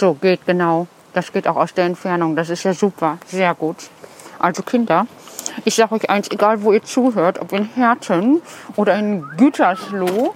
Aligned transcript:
So, 0.00 0.14
geht 0.14 0.46
genau. 0.46 0.86
Das 1.12 1.30
geht 1.30 1.46
auch 1.46 1.56
aus 1.56 1.74
der 1.74 1.84
Entfernung. 1.84 2.34
Das 2.34 2.48
ist 2.48 2.62
ja 2.62 2.72
super. 2.72 3.18
Sehr 3.26 3.54
gut. 3.54 3.76
Also 4.38 4.62
Kinder, 4.62 5.06
ich 5.66 5.74
sage 5.74 5.94
euch 5.94 6.08
eins, 6.08 6.30
egal 6.30 6.62
wo 6.62 6.72
ihr 6.72 6.82
zuhört, 6.82 7.38
ob 7.38 7.52
in 7.52 7.66
Herten 7.74 8.40
oder 8.76 8.98
in 8.98 9.22
Gütersloh 9.36 10.34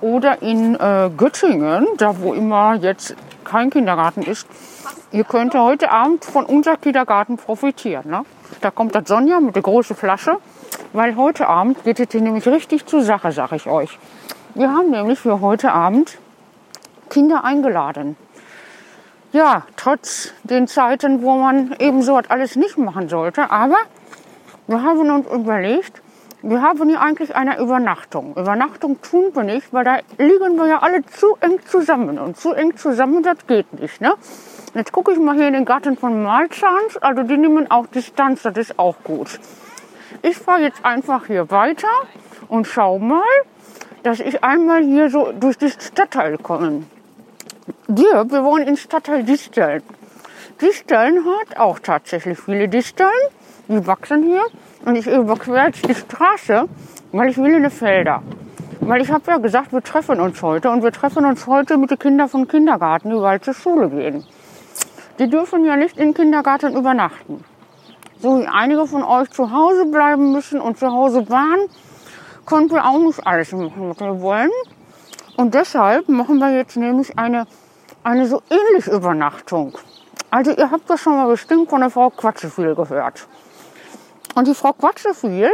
oder 0.00 0.40
in 0.40 0.76
äh, 0.76 1.10
Göttingen, 1.14 1.86
da 1.98 2.18
wo 2.20 2.32
immer 2.32 2.76
jetzt 2.76 3.14
kein 3.44 3.68
Kindergarten 3.68 4.22
ist, 4.22 4.46
ihr 5.12 5.24
könnt 5.24 5.54
heute 5.54 5.90
Abend 5.90 6.24
von 6.24 6.46
unserem 6.46 6.80
Kindergarten 6.80 7.36
profitieren. 7.36 8.08
Ne? 8.08 8.22
Da 8.62 8.70
kommt 8.70 8.94
das 8.94 9.06
Sonja 9.08 9.40
mit 9.40 9.56
der 9.56 9.62
großen 9.62 9.94
Flasche, 9.94 10.38
weil 10.94 11.16
heute 11.16 11.48
Abend 11.48 11.84
geht 11.84 12.00
es 12.00 12.06
hier 12.12 12.22
nämlich 12.22 12.46
richtig 12.46 12.86
zur 12.86 13.02
Sache, 13.02 13.30
sage 13.30 13.56
ich 13.56 13.66
euch. 13.66 13.98
Wir 14.54 14.70
haben 14.70 14.90
nämlich 14.90 15.18
für 15.18 15.42
heute 15.42 15.70
Abend 15.72 16.16
Kinder 17.10 17.44
eingeladen. 17.44 18.16
Ja, 19.36 19.64
trotz 19.76 20.32
den 20.44 20.66
Zeiten, 20.66 21.20
wo 21.20 21.36
man 21.36 21.76
eben 21.78 22.00
so 22.00 22.16
alles 22.16 22.56
nicht 22.56 22.78
machen 22.78 23.10
sollte, 23.10 23.50
aber 23.50 23.76
wir 24.66 24.82
haben 24.82 25.10
uns 25.10 25.26
überlegt, 25.30 26.00
wir 26.40 26.62
haben 26.62 26.88
hier 26.88 27.02
eigentlich 27.02 27.36
eine 27.36 27.58
Übernachtung. 27.58 28.34
Übernachtung 28.34 28.98
tun 29.02 29.24
wir 29.34 29.42
nicht, 29.42 29.74
weil 29.74 29.84
da 29.84 29.98
liegen 30.16 30.56
wir 30.56 30.68
ja 30.68 30.78
alle 30.78 31.04
zu 31.04 31.36
eng 31.40 31.60
zusammen. 31.66 32.18
Und 32.18 32.38
zu 32.38 32.54
eng 32.54 32.78
zusammen, 32.78 33.22
das 33.22 33.46
geht 33.46 33.78
nicht. 33.78 34.00
Ne? 34.00 34.14
Jetzt 34.72 34.92
gucke 34.92 35.12
ich 35.12 35.18
mal 35.18 35.34
hier 35.34 35.48
in 35.48 35.52
den 35.52 35.66
Garten 35.66 35.98
von 35.98 36.22
Malzahns. 36.22 36.96
Also 37.02 37.22
die 37.22 37.36
nehmen 37.36 37.70
auch 37.70 37.86
Distanz, 37.88 38.40
das 38.40 38.56
ist 38.56 38.78
auch 38.78 38.96
gut. 39.04 39.38
Ich 40.22 40.38
fahre 40.38 40.62
jetzt 40.62 40.82
einfach 40.82 41.26
hier 41.26 41.50
weiter 41.50 41.92
und 42.48 42.66
schau 42.66 42.98
mal, 42.98 43.20
dass 44.02 44.18
ich 44.18 44.42
einmal 44.42 44.82
hier 44.82 45.10
so 45.10 45.30
durch 45.32 45.58
den 45.58 45.72
Stadtteil 45.78 46.38
komme. 46.38 46.84
Wir, 47.88 48.28
wir 48.28 48.42
wohnen 48.42 48.66
in 48.66 48.76
Stadtteil 48.76 49.22
Disteln. 49.22 49.80
Disteln 50.60 51.24
hat 51.24 51.56
auch 51.56 51.78
tatsächlich 51.78 52.36
viele 52.36 52.68
Disteln. 52.68 53.08
Die 53.68 53.86
wachsen 53.86 54.24
hier. 54.24 54.44
Und 54.84 54.96
ich 54.96 55.06
überquere 55.06 55.66
jetzt 55.66 55.88
die 55.88 55.94
Straße, 55.94 56.68
weil 57.12 57.28
ich 57.28 57.38
will 57.38 57.54
in 57.54 57.62
die 57.62 57.70
Felder. 57.70 58.24
Weil 58.80 59.02
ich 59.02 59.10
habe 59.12 59.30
ja 59.30 59.38
gesagt, 59.38 59.72
wir 59.72 59.82
treffen 59.82 60.18
uns 60.18 60.42
heute. 60.42 60.68
Und 60.70 60.82
wir 60.82 60.90
treffen 60.90 61.24
uns 61.24 61.46
heute 61.46 61.76
mit 61.76 61.92
den 61.92 61.98
Kindern 62.00 62.28
vom 62.28 62.48
Kindergarten, 62.48 63.10
die 63.10 63.20
bald 63.20 63.44
zur 63.44 63.54
Schule 63.54 63.88
gehen. 63.88 64.24
Die 65.20 65.30
dürfen 65.30 65.64
ja 65.64 65.76
nicht 65.76 65.96
im 65.96 66.12
Kindergarten 66.12 66.76
übernachten. 66.76 67.44
So 68.18 68.40
wie 68.40 68.48
einige 68.48 68.86
von 68.88 69.04
euch 69.04 69.30
zu 69.30 69.52
Hause 69.52 69.86
bleiben 69.86 70.32
müssen 70.32 70.60
und 70.60 70.76
zu 70.76 70.88
Hause 70.88 71.28
waren, 71.30 71.60
konnten 72.46 72.74
wir 72.74 72.84
auch 72.84 72.98
nicht 72.98 73.24
alles 73.24 73.52
machen, 73.52 73.90
was 73.90 74.00
wir 74.00 74.20
wollen. 74.20 74.50
Und 75.36 75.54
deshalb 75.54 76.08
machen 76.08 76.38
wir 76.38 76.50
jetzt 76.56 76.76
nämlich 76.76 77.16
eine, 77.16 77.46
eine 78.06 78.28
so 78.28 78.40
ähnliche 78.50 78.92
Übernachtung. 78.92 79.76
Also 80.30 80.52
ihr 80.52 80.70
habt 80.70 80.88
das 80.88 81.00
schon 81.00 81.16
mal 81.16 81.26
bestimmt 81.26 81.68
von 81.68 81.80
der 81.80 81.90
Frau 81.90 82.10
Quatscheviel 82.10 82.76
gehört. 82.76 83.26
Und 84.36 84.46
die 84.46 84.54
Frau 84.54 84.72
Quatscheviel 84.72 85.50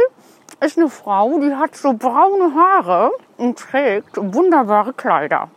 ist 0.59 0.77
eine 0.77 0.87
Frau, 0.87 1.39
die 1.39 1.55
hat 1.55 1.75
so 1.75 1.93
braune 1.93 2.53
Haare 2.53 3.11
und 3.37 3.57
trägt 3.57 4.17
wunderbare 4.17 4.93
Kleider. 4.93 5.49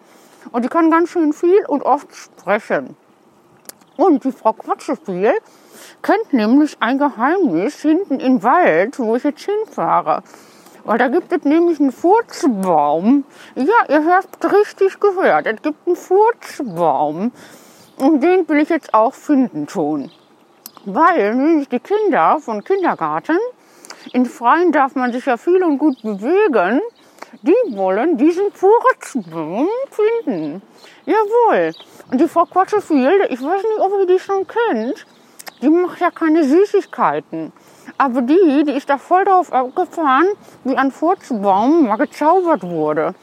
Und 0.53 0.65
die 0.65 0.69
kann 0.69 0.91
ganz 0.91 1.11
schön 1.11 1.35
viel 1.35 1.67
und 1.67 1.83
oft 1.83 2.15
sprechen. 2.15 2.97
Und 3.99 4.25
die 4.25 4.33
Frau 4.33 4.55
Quatscheviel 4.55 5.35
kennt 6.01 6.33
nämlich 6.33 6.79
ein 6.81 6.97
Geheimnis 6.97 7.83
hinten 7.83 8.21
im 8.21 8.43
Wald, 8.43 8.99
wo 8.99 9.17
ich 9.17 9.25
jetzt 9.25 9.45
hinfahre. 9.45 10.23
Weil 10.87 10.99
da 10.99 11.09
gibt 11.09 11.31
es 11.31 11.45
nämlich 11.45 11.79
einen 11.79 11.93
Furzbaum. 11.93 13.25
Ja, 13.55 13.85
ihr 13.89 14.07
habt 14.07 14.43
richtig 14.45 14.99
gehört. 14.99 15.47
Es 15.47 15.61
gibt 15.61 15.87
einen 15.87 15.97
Furzbaum. 15.97 17.33
Und 17.99 18.23
den 18.23 18.49
will 18.49 18.61
ich 18.61 18.71
jetzt 18.71 18.95
auch 18.95 19.15
finden 19.15 19.67
tun 19.67 20.11
weil 20.87 21.35
nämlich 21.35 21.69
die 21.69 21.81
Kinder 21.81 22.39
von 22.41 22.65
Kindergarten, 22.65 23.39
in 24.13 24.25
Freien 24.25 24.73
darf 24.73 24.95
man 24.95 25.13
sich 25.13 25.27
ja 25.27 25.37
viel 25.37 25.63
und 25.65 25.79
gut 25.79 26.01
bewegen, 26.01 26.81
die 27.43 27.77
wollen 27.77 28.17
diesen 28.17 28.53
Furzbaum 28.53 29.69
finden. 29.91 30.63
Jawohl. 31.05 31.73
Und 32.11 32.21
die 32.21 32.29
Frau 32.29 32.47
Quatschefield, 32.47 33.31
ich 33.31 33.43
weiß 33.43 33.63
nicht, 33.63 33.81
ob 33.81 33.93
ihr 33.99 34.07
die 34.07 34.21
schon 34.21 34.47
kennt, 34.47 35.07
die 35.61 35.69
macht 35.69 36.01
ja 36.01 36.11
keine 36.11 36.45
Süßigkeiten. 36.45 37.53
Aber 37.99 38.23
die, 38.23 38.65
die 38.67 38.73
ist 38.73 38.89
da 38.89 38.99
voll 38.99 39.25
drauf 39.25 39.53
abgefahren, 39.53 40.27
wie 40.65 40.77
ein 40.77 40.91
Furzbaum 40.91 41.87
mal 41.87 41.97
gezaubert 41.97 42.63
wurde. 42.63 43.15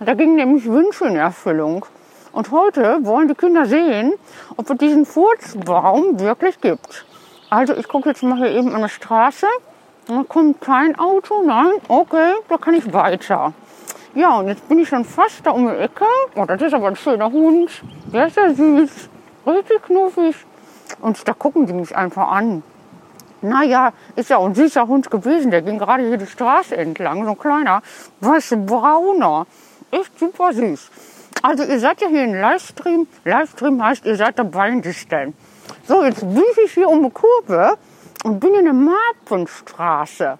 Da 0.00 0.14
ging 0.14 0.34
nämlich 0.34 0.66
Wünsche 0.66 1.06
in 1.06 1.16
Erfüllung. 1.16 1.84
Und 2.32 2.52
heute 2.52 2.98
wollen 3.02 3.28
die 3.28 3.34
Kinder 3.34 3.66
sehen, 3.66 4.12
ob 4.56 4.70
es 4.70 4.78
diesen 4.78 5.04
Furzbaum 5.04 6.20
wirklich 6.20 6.60
gibt. 6.60 7.04
Also 7.50 7.74
ich 7.74 7.88
gucke 7.88 8.08
jetzt 8.10 8.22
mal 8.22 8.38
hier 8.38 8.50
eben 8.50 8.72
an 8.74 8.82
der 8.82 8.88
Straße. 8.88 9.46
Da 10.06 10.24
kommt 10.28 10.60
kein 10.60 10.98
Auto, 10.98 11.42
nein, 11.44 11.72
okay, 11.88 12.34
da 12.48 12.56
kann 12.56 12.74
ich 12.74 12.92
weiter. 12.92 13.52
Ja, 14.14 14.38
und 14.38 14.48
jetzt 14.48 14.68
bin 14.68 14.78
ich 14.78 14.88
schon 14.88 15.04
fast 15.04 15.44
da 15.46 15.50
um 15.50 15.68
die 15.68 15.76
Ecke. 15.76 16.04
Oh, 16.34 16.44
das 16.44 16.62
ist 16.62 16.74
aber 16.74 16.88
ein 16.88 16.96
schöner 16.96 17.30
Hund. 17.30 17.70
Der 18.12 18.26
ist 18.26 18.36
ja 18.36 18.52
süß, 18.52 19.08
richtig 19.46 19.82
knuffig. 19.82 20.36
Und 21.00 21.28
da 21.28 21.32
gucken 21.32 21.66
die 21.66 21.72
mich 21.72 21.96
einfach 21.96 22.28
an. 22.28 22.62
Naja, 23.42 23.92
ist 24.16 24.30
ja 24.30 24.38
ein 24.38 24.54
süßer 24.54 24.86
Hund 24.86 25.10
gewesen. 25.10 25.50
Der 25.50 25.62
ging 25.62 25.78
gerade 25.78 26.06
hier 26.06 26.18
die 26.18 26.26
Straße 26.26 26.76
entlang, 26.76 27.24
so 27.24 27.30
ein 27.30 27.38
kleiner, 27.38 27.82
weiße 28.20 28.56
brauner. 28.58 29.46
Echt 29.90 30.18
super 30.18 30.52
süß. 30.52 30.90
Also 31.42 31.64
ihr 31.64 31.80
seid 31.80 32.02
ja 32.02 32.08
hier 32.08 32.24
im 32.24 32.34
Livestream. 32.34 33.06
Livestream 33.24 33.82
heißt, 33.82 34.04
ihr 34.04 34.16
seid 34.16 34.38
dabei 34.38 34.68
in 34.68 34.82
Disteln. 34.82 35.34
So, 35.88 36.04
jetzt 36.04 36.20
bin 36.20 36.42
ich 36.64 36.72
hier 36.72 36.88
um 36.88 37.02
die 37.02 37.10
Kurve 37.10 37.78
und 38.24 38.40
bin 38.40 38.54
in 38.54 38.64
der 38.64 38.74
Marpenstraße. 38.74 40.38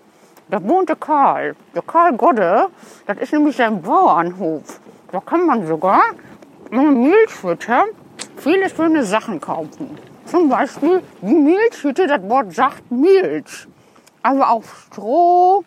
Da 0.50 0.68
wohnt 0.68 0.88
der 0.88 0.96
Karl. 0.96 1.56
Der 1.74 1.82
Karl 1.82 2.16
Godde, 2.16 2.68
das 3.06 3.18
ist 3.18 3.32
nämlich 3.32 3.56
sein 3.56 3.80
Bauernhof. 3.80 4.80
Da 5.10 5.20
kann 5.20 5.46
man 5.46 5.66
sogar 5.66 6.02
mit 6.70 6.96
Milchhütte 6.96 7.84
viele 8.36 8.68
schöne 8.68 9.04
Sachen 9.04 9.40
kaufen. 9.40 9.96
Zum 10.30 10.48
Beispiel 10.48 11.02
die 11.22 11.34
Milchhütte, 11.34 12.06
das 12.06 12.22
Wort 12.22 12.54
sagt 12.54 12.88
Milch. 12.88 13.66
Aber 14.22 14.50
auch 14.50 14.62
Stroh 14.62 15.64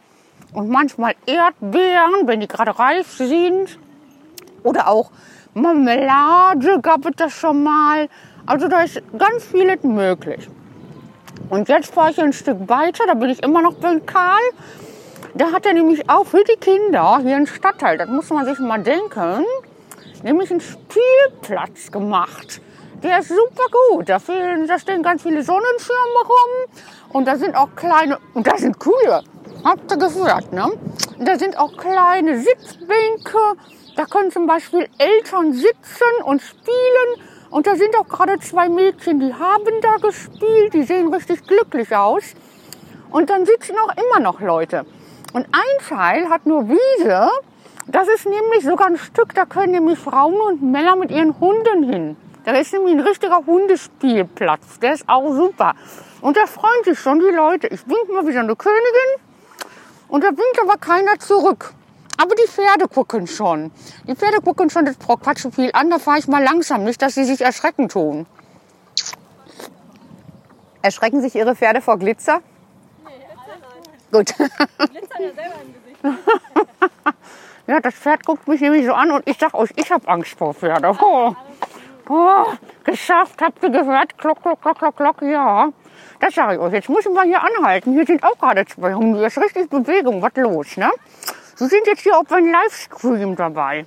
und 0.54 0.70
manchmal 0.70 1.16
Erdbeeren, 1.26 2.28
wenn 2.28 2.40
die 2.40 2.48
gerade 2.48 2.80
reif 2.80 3.12
sind. 3.12 3.78
Oder 4.64 4.88
auch 4.88 5.12
Marmelade 5.54 6.80
gab 6.82 7.06
es 7.06 7.12
das 7.18 7.34
schon 7.34 7.62
mal. 7.62 8.08
Also 8.46 8.70
da 8.70 8.84
ist 8.84 9.02
ganz 9.18 9.44
vieles 9.44 9.84
möglich. 9.84 10.48
Und 11.50 11.68
jetzt 11.68 11.94
fahre 11.94 12.12
ich 12.12 12.22
ein 12.22 12.32
Stück 12.32 12.70
weiter, 12.70 13.04
da 13.06 13.16
bin 13.16 13.32
ich 13.32 13.44
immer 13.44 13.62
noch 13.62 13.74
bei 13.74 14.00
Karl. 14.00 14.40
Da 15.34 15.52
hat 15.52 15.66
er 15.66 15.74
nämlich 15.74 16.10
auch 16.10 16.26
für 16.26 16.44
die 16.46 16.56
Kinder 16.56 17.20
hier 17.22 17.36
einen 17.36 17.48
Stadtteil, 17.48 17.98
das 17.98 18.08
muss 18.08 18.30
man 18.30 18.46
sich 18.46 18.60
mal 18.60 18.82
denken, 18.82 19.44
nämlich 20.24 20.52
einen 20.52 20.62
Spielplatz 20.62 21.92
gemacht. 21.92 22.62
Der 23.04 23.20
ist 23.20 23.28
super 23.28 23.66
gut. 23.92 24.08
Da, 24.08 24.18
fehlen, 24.18 24.66
da 24.66 24.80
stehen 24.80 25.04
ganz 25.04 25.24
viele 25.24 25.44
Sonnenschirme 25.44 26.20
rum 26.26 26.80
und 27.12 27.28
da 27.28 27.36
sind 27.36 27.56
auch 27.56 27.76
kleine, 27.76 28.18
und 28.34 28.48
da 28.48 28.58
sind 28.58 28.80
Kühe. 28.80 29.24
Habt 29.66 29.92
ihr 29.92 29.98
gehört, 29.98 30.54
ne? 30.54 30.72
Da 31.20 31.38
sind 31.38 31.58
auch 31.58 31.76
kleine 31.76 32.40
Sitzbänke. 32.40 33.38
Da 33.98 34.06
können 34.06 34.32
zum 34.32 34.48
Beispiel 34.48 34.88
Eltern 34.98 35.52
sitzen 35.52 36.24
und 36.24 36.42
spielen 36.42 37.28
und 37.50 37.68
da 37.68 37.76
sind 37.76 37.96
auch 38.00 38.08
gerade 38.08 38.40
zwei 38.40 38.68
Mädchen, 38.68 39.20
die 39.20 39.34
haben 39.34 39.82
da 39.82 39.98
gespielt, 39.98 40.74
die 40.74 40.84
sehen 40.84 41.14
richtig 41.14 41.46
glücklich 41.46 41.96
aus. 41.96 42.34
Und 43.12 43.30
dann 43.30 43.46
sitzen 43.46 43.76
auch 43.78 43.96
immer 43.96 44.22
noch 44.22 44.40
Leute. 44.40 44.86
Und 45.34 45.46
ein 45.52 45.88
Teil 45.88 46.30
hat 46.30 46.46
nur 46.46 46.68
Wiese. 46.68 47.30
Das 47.86 48.08
ist 48.08 48.26
nämlich 48.26 48.64
sogar 48.64 48.88
ein 48.88 48.98
Stück, 48.98 49.36
da 49.36 49.46
können 49.46 49.74
nämlich 49.74 50.00
Frauen 50.00 50.40
und 50.40 50.64
Männer 50.64 50.96
mit 50.96 51.12
ihren 51.12 51.40
Hunden 51.40 51.84
hin. 51.84 52.18
Da 52.46 52.52
ist 52.54 52.74
nämlich 52.74 52.94
ein 52.94 53.00
richtiger 53.00 53.46
Hundespielplatz. 53.46 54.80
Der 54.80 54.94
ist 54.94 55.08
auch 55.08 55.34
super. 55.34 55.76
Und 56.22 56.36
da 56.36 56.46
freuen 56.46 56.84
sich 56.84 57.00
schon 57.00 57.20
die 57.20 57.34
Leute. 57.34 57.68
Ich 57.68 57.84
bin 57.86 57.96
mal 58.14 58.28
wieder 58.28 58.42
eine 58.42 58.56
Königin. 58.56 59.24
Und 60.10 60.24
da 60.24 60.28
winkt 60.28 60.60
aber 60.62 60.78
keiner 60.78 61.20
zurück. 61.20 61.74
Aber 62.18 62.36
die 62.36 62.48
Pferde 62.48 62.88
gucken 62.88 63.28
schon. 63.28 63.72
Die 64.08 64.16
Pferde 64.16 64.42
gucken 64.42 64.70
schon 64.70 64.86
das 64.86 64.98
Frau 64.98 65.16
Quatsche 65.16 65.52
viel 65.52 65.72
an. 65.74 65.90
Da 65.90 66.00
fahre 66.00 66.20
ich 66.20 66.28
mal 66.28 66.44
langsam, 66.44 66.84
nicht, 66.84 67.02
dass 67.02 67.16
sie 67.16 67.24
sich 67.24 67.42
erschrecken 67.42 67.90
tun. 67.90 68.26
Erschrecken 70.82 71.22
sich 71.22 71.34
Ihre 71.34 71.56
Pferde 71.56 71.82
vor 71.82 71.98
Glitzer? 71.98 72.42
Nee, 73.06 73.12
Gut. 74.12 74.36
Glitzer 74.36 75.22
ja 75.22 75.34
selber 75.34 75.56
im 75.64 75.74
Gesicht. 75.74 76.04
ja, 77.68 77.80
das 77.80 77.96
Pferd 77.96 78.26
guckt 78.26 78.48
mich 78.50 78.60
nämlich 78.60 78.86
so 78.86 78.94
an 78.94 79.12
und 79.12 79.28
ich 79.28 79.38
sag 79.40 79.54
euch, 79.54 79.72
ich 79.78 79.90
habe 79.92 80.06
Angst 80.10 80.38
vor 80.38 80.54
Pferde. 80.54 80.96
Oh. 81.02 81.34
Oh, 82.10 82.46
geschafft, 82.84 83.42
habt 83.42 83.64
ihr 83.64 83.70
gehört? 83.70 84.18
Klock, 84.18 84.42
klock, 84.42 84.62
klock, 84.62 84.78
klock, 84.78 84.98
klock, 84.98 85.22
ja. 85.22 85.70
Das 86.20 86.36
sage 86.36 86.56
ich 86.56 86.60
euch. 86.60 86.74
Jetzt 86.74 86.90
müssen 86.90 87.14
wir 87.14 87.24
hier 87.24 87.42
anhalten. 87.42 87.94
Hier 87.94 88.06
sind 88.06 88.24
auch 88.24 88.38
gerade 88.38 88.66
zwei 88.66 88.94
Hunde. 88.94 89.20
Hier 89.20 89.28
ist 89.28 89.38
richtig 89.38 89.70
Bewegung. 89.70 90.22
Was 90.22 90.32
los, 90.36 90.78
ne? 90.78 90.90
Sie 91.56 91.68
sind 91.68 91.88
jetzt 91.88 92.02
hier 92.02 92.18
auf 92.18 92.32
einem 92.32 92.52
Livestream 92.52 93.36
dabei. 93.36 93.86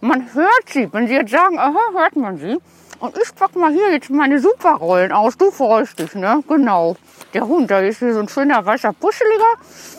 Man 0.00 0.32
hört 0.34 0.68
sie. 0.68 0.92
Wenn 0.92 1.06
Sie 1.06 1.14
jetzt 1.14 1.30
sagen, 1.30 1.58
aha, 1.58 1.92
hört 1.92 2.16
man 2.16 2.38
sie. 2.38 2.58
Und 3.00 3.16
ich 3.16 3.34
pack 3.34 3.54
mal 3.56 3.72
hier 3.72 3.92
jetzt 3.92 4.10
meine 4.10 4.38
Superrollen 4.38 5.12
aus. 5.12 5.36
Du 5.36 5.50
freust 5.50 5.98
dich, 5.98 6.14
ne? 6.14 6.42
Genau. 6.48 6.96
Der 7.34 7.46
Hund, 7.46 7.70
da 7.70 7.80
ist 7.80 8.00
hier 8.00 8.14
so 8.14 8.20
ein 8.20 8.28
schöner 8.28 8.64
weißer 8.64 8.92
Puscheliger. 8.92 9.52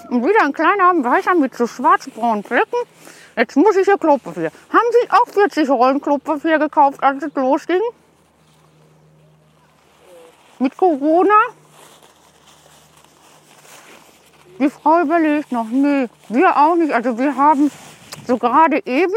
Und 0.10 0.26
wieder 0.26 0.44
ein 0.44 0.54
kleiner 0.54 0.94
weißer 1.04 1.36
mit 1.36 1.56
so 1.56 1.68
schwarz-braunen 1.68 2.44
Flecken. 2.44 2.78
Jetzt 3.36 3.56
muss 3.56 3.76
ich 3.76 3.86
hier 3.86 3.98
Klopapier. 3.98 4.52
Haben 4.70 4.88
Sie 4.92 5.10
auch 5.12 5.28
40 5.28 5.70
Rollen 5.70 6.02
Klopapier 6.02 6.60
gekauft, 6.60 7.02
als 7.02 7.24
es 7.24 7.34
losging? 7.36 7.82
Mit 10.60 10.76
Corona? 10.78 11.40
Die 14.60 14.70
Frau 14.70 15.02
überlegt 15.02 15.52
noch, 15.52 15.66
nee, 15.72 16.08
wir 16.30 16.56
auch 16.56 16.76
nicht. 16.76 16.94
Also 16.94 17.18
wir 17.18 17.36
haben 17.36 17.72
so 18.28 18.38
gerade 18.38 18.86
eben 18.86 19.16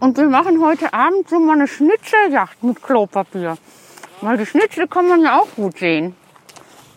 und 0.00 0.16
wir 0.16 0.28
machen 0.28 0.64
heute 0.64 0.92
Abend 0.94 1.28
so 1.28 1.38
mal 1.38 1.54
eine 1.54 1.68
Schnitzeljacht 1.68 2.62
mit 2.62 2.82
Klopapier. 2.82 3.58
Weil 4.22 4.38
die 4.38 4.46
Schnitzel 4.46 4.88
kann 4.88 5.08
man 5.08 5.22
ja 5.22 5.38
auch 5.38 5.48
gut 5.56 5.78
sehen. 5.78 6.16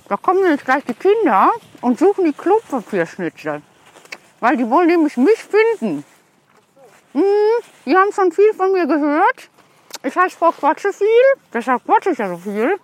Da 0.07 0.18
kommen 0.18 0.44
jetzt 0.50 0.65
gleich 0.65 0.83
die 0.86 0.94
Kinder 0.94 1.51
und 1.81 2.00
suchen 2.00 2.25
die 2.25 2.33
Klopapierschnitzel. 2.33 3.62
Weil 4.39 4.57
die 4.57 4.69
wollen 4.69 4.88
nämlich 4.88 5.18
mich 5.18 5.44
finden. 5.44 6.06
Hm, 7.13 7.23
die 7.85 7.95
haben 7.95 8.11
schon 8.11 8.31
viel 8.31 8.53
von 8.53 8.71
mir 8.71 8.85
gehört. 8.85 9.50
Ich 10.03 10.15
heiße 10.15 10.38
Frau 10.38 10.51
Quatsche 10.51 10.94
viel, 10.94 11.07
deshalb 11.53 11.83
quatsche 11.85 12.11
ich 12.11 12.17
ja 12.17 12.29
so 12.29 12.38
viel. 12.38 12.79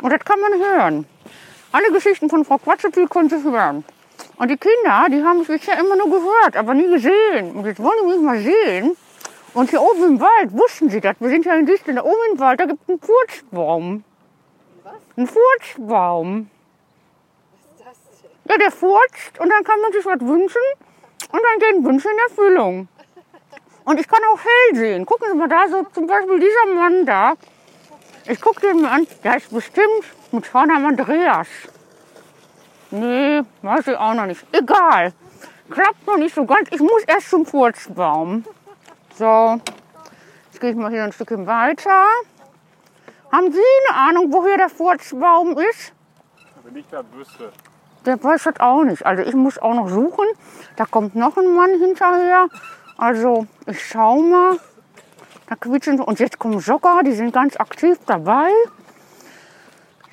Und 0.00 0.10
das 0.12 0.24
kann 0.24 0.40
man 0.40 0.52
hören. 0.54 1.06
Alle 1.72 1.90
Geschichten 1.92 2.30
von 2.30 2.44
Frau 2.44 2.58
Quatsche 2.58 2.90
viel 2.90 3.08
können 3.08 3.28
Sie 3.28 3.42
hören. 3.42 3.84
Und 4.36 4.50
die 4.50 4.56
Kinder, 4.56 5.06
die 5.10 5.22
haben 5.22 5.38
mich 5.40 5.48
bisher 5.48 5.78
immer 5.78 5.96
nur 5.96 6.10
gehört, 6.10 6.56
aber 6.56 6.74
nie 6.74 6.88
gesehen. 6.88 7.52
Und 7.52 7.66
jetzt 7.66 7.82
wollen 7.82 7.98
sie 8.00 8.06
mich 8.06 8.20
mal 8.20 8.38
sehen. 8.38 8.96
Und 9.54 9.70
hier 9.70 9.82
oben 9.82 10.04
im 10.04 10.20
Wald 10.20 10.52
wussten 10.52 10.88
sie 10.88 11.00
das. 11.00 11.16
Wir 11.20 11.28
sind 11.28 11.44
ja 11.44 11.54
in 11.54 11.66
Disteln, 11.66 11.96
da 11.96 12.04
oben 12.04 12.32
im 12.32 12.38
Wald, 12.38 12.60
da 12.60 12.64
gibt 12.64 12.82
es 12.82 12.88
einen 12.88 13.00
Furzbaum. 13.00 14.04
Was? 14.82 14.94
Ein 15.16 15.26
Furzbaum. 15.26 16.50
Was 17.78 17.92
ist 17.92 18.06
das 18.10 18.22
denn? 18.22 18.30
Ja, 18.50 18.58
der 18.58 18.70
furzt 18.70 19.38
und 19.38 19.50
dann 19.50 19.62
kann 19.64 19.80
man 19.80 19.92
sich 19.92 20.04
was 20.06 20.20
wünschen 20.20 20.62
und 21.30 21.40
dann 21.42 21.58
gehen 21.58 21.84
Wünsche 21.84 22.08
in 22.08 22.18
Erfüllung. 22.30 22.88
Und 23.84 23.98
ich 23.98 24.08
kann 24.08 24.20
auch 24.32 24.38
hell 24.38 24.76
sehen. 24.76 25.06
Gucken 25.06 25.28
Sie 25.30 25.36
mal 25.36 25.48
da, 25.48 25.68
so 25.68 25.84
zum 25.92 26.06
Beispiel 26.06 26.38
dieser 26.38 26.74
Mann 26.74 27.06
da. 27.06 27.34
Ich 28.26 28.40
gucke 28.40 28.60
den 28.60 28.82
mal 28.82 28.92
an, 28.92 29.06
der 29.24 29.36
ist 29.36 29.52
bestimmt 29.52 30.04
mit 30.30 30.46
Vornamen 30.46 30.86
Andreas. 30.86 31.48
Nee, 32.90 33.42
weiß 33.62 33.88
ich 33.88 33.96
auch 33.96 34.14
noch 34.14 34.26
nicht. 34.26 34.44
Egal. 34.52 35.12
Klappt 35.70 36.06
noch 36.06 36.18
nicht 36.18 36.34
so 36.34 36.44
ganz. 36.44 36.68
Ich 36.70 36.80
muss 36.80 37.02
erst 37.06 37.30
zum 37.30 37.46
Furzbaum. 37.46 38.44
So, 39.14 39.60
jetzt 40.46 40.60
gehe 40.60 40.70
ich 40.70 40.76
mal 40.76 40.90
hier 40.90 41.02
ein 41.02 41.12
Stückchen 41.12 41.46
weiter. 41.46 42.04
Haben 43.32 43.50
Sie 43.50 43.60
eine 43.88 43.98
Ahnung, 43.98 44.32
wo 44.32 44.44
hier 44.44 44.58
der 44.58 44.68
Furzbaum 44.68 45.56
ist? 45.58 45.92
Wenn 46.62 46.76
ich 46.76 46.86
das 46.90 47.04
wüsste. 47.12 47.50
Der 48.04 48.22
weiß 48.22 48.44
das 48.44 48.60
auch 48.60 48.84
nicht. 48.84 49.04
Also 49.06 49.22
ich 49.22 49.34
muss 49.34 49.58
auch 49.58 49.74
noch 49.74 49.88
suchen. 49.88 50.26
Da 50.76 50.84
kommt 50.84 51.14
noch 51.14 51.36
ein 51.36 51.54
Mann 51.54 51.70
hinterher. 51.78 52.48
Also 52.96 53.46
ich 53.66 53.84
schau 53.84 54.20
mal. 54.20 54.58
Da 55.48 55.56
quietschen 55.56 56.00
und 56.00 56.18
jetzt 56.18 56.38
kommen 56.38 56.60
Jogger, 56.60 57.00
die 57.04 57.12
sind 57.12 57.32
ganz 57.32 57.56
aktiv 57.56 57.98
dabei. 58.06 58.48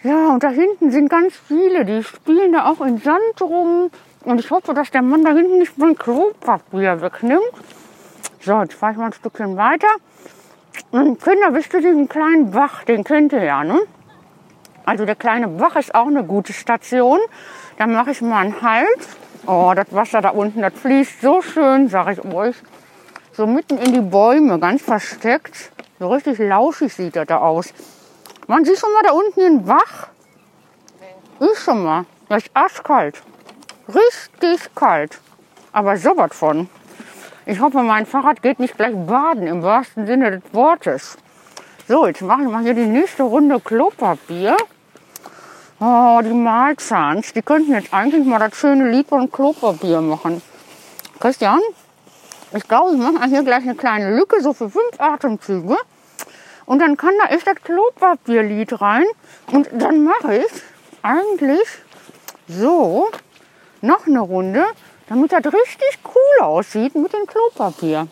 Ja, 0.03 0.29
und 0.29 0.43
da 0.43 0.49
hinten 0.49 0.91
sind 0.91 1.09
ganz 1.09 1.33
viele, 1.35 1.85
die 1.85 2.03
spielen 2.03 2.53
da 2.53 2.69
auch 2.69 2.81
in 2.81 2.97
Sand 2.99 3.41
rum. 3.41 3.89
Und 4.25 4.39
ich 4.39 4.51
hoffe, 4.51 4.73
dass 4.73 4.91
der 4.91 5.01
Mann 5.01 5.23
da 5.23 5.31
hinten 5.31 5.59
nicht 5.59 5.77
mein 5.77 5.97
Klopapier 5.97 7.01
wegnimmt. 7.01 7.41
So, 8.41 8.61
jetzt 8.61 8.73
fahre 8.73 8.93
ich 8.93 8.97
mal 8.97 9.07
ein 9.07 9.13
Stückchen 9.13 9.57
weiter. 9.57 9.87
Und 10.91 11.21
Kinder, 11.21 11.53
wisst 11.53 11.73
ihr 11.73 11.81
diesen 11.81 12.07
kleinen 12.07 12.51
Bach, 12.51 12.83
den 12.83 13.03
kennt 13.03 13.33
ihr 13.33 13.43
ja, 13.43 13.63
ne? 13.63 13.79
Also 14.85 15.05
der 15.05 15.15
kleine 15.15 15.47
Bach 15.47 15.75
ist 15.75 15.93
auch 15.93 16.07
eine 16.07 16.23
gute 16.23 16.53
Station. 16.53 17.19
Da 17.77 17.85
mache 17.85 18.11
ich 18.11 18.21
mal 18.21 18.39
einen 18.39 18.61
Halt. 18.61 19.07
Oh, 19.45 19.73
das 19.75 19.87
Wasser 19.91 20.21
da 20.21 20.29
unten, 20.29 20.61
das 20.61 20.73
fließt 20.73 21.21
so 21.21 21.41
schön, 21.41 21.87
sage 21.89 22.13
ich 22.13 22.23
euch. 22.33 22.55
So 23.33 23.47
mitten 23.47 23.77
in 23.77 23.93
die 23.93 24.01
Bäume, 24.01 24.59
ganz 24.59 24.81
versteckt. 24.81 25.71
So 25.99 26.07
richtig 26.09 26.39
lauschig 26.39 26.93
sieht 26.93 27.15
das 27.15 27.27
da 27.27 27.37
aus. 27.37 27.73
Man 28.47 28.65
sieht 28.65 28.79
schon 28.79 28.91
mal 28.93 29.03
da 29.03 29.11
unten 29.11 29.39
den 29.39 29.65
Bach? 29.65 30.09
Ich 31.39 31.59
schon 31.59 31.83
mal. 31.83 32.05
Das 32.27 32.43
ist 32.43 32.51
arschkalt. 32.53 33.21
Richtig 33.87 34.73
kalt. 34.75 35.19
Aber 35.71 35.97
sowas 35.97 36.31
von. 36.33 36.69
Ich 37.45 37.59
hoffe, 37.59 37.81
mein 37.81 38.05
Fahrrad 38.05 38.41
geht 38.41 38.59
nicht 38.59 38.77
gleich 38.77 38.93
baden, 38.93 39.47
im 39.47 39.63
wahrsten 39.63 40.05
Sinne 40.05 40.31
des 40.31 40.53
Wortes. 40.53 41.17
So, 41.87 42.05
jetzt 42.05 42.21
mache 42.21 42.43
ich 42.43 42.49
mal 42.49 42.61
hier 42.61 42.75
die 42.75 42.85
nächste 42.85 43.23
Runde 43.23 43.59
Klopapier. 43.59 44.55
Oh, 45.81 46.19
die 46.21 46.33
Malzahns, 46.33 47.31
die 47.31 47.41
könnten 47.41 47.71
jetzt 47.71 47.93
eigentlich 47.93 48.25
mal 48.25 48.37
das 48.37 48.53
schöne 48.57 48.91
Lied 48.91 49.07
von 49.07 49.31
Klopapier 49.31 50.01
machen. 50.01 50.41
Christian, 51.21 51.61
ich 52.53 52.67
glaube, 52.67 52.95
ich 52.95 52.97
mache 52.97 53.29
hier 53.29 53.43
gleich 53.43 53.63
eine 53.63 53.75
kleine 53.75 54.13
Lücke, 54.13 54.41
so 54.41 54.51
für 54.51 54.69
fünf 54.69 54.99
Atemzüge. 54.99 55.77
Und 56.65 56.79
dann 56.79 56.97
kann 56.97 57.13
da 57.17 57.33
echt 57.33 57.47
das 57.47 57.55
Klopapierlied 57.63 58.81
rein. 58.81 59.05
Und 59.53 59.69
dann 59.71 60.03
mache 60.03 60.39
ich 60.39 60.51
eigentlich 61.01 61.65
so 62.49 63.07
noch 63.79 64.05
eine 64.05 64.19
Runde, 64.19 64.65
damit 65.07 65.31
das 65.31 65.45
richtig 65.45 65.99
cool 66.13 66.45
aussieht 66.45 66.93
mit 66.93 67.13
dem 67.13 67.25
Klopapier. 67.25 68.09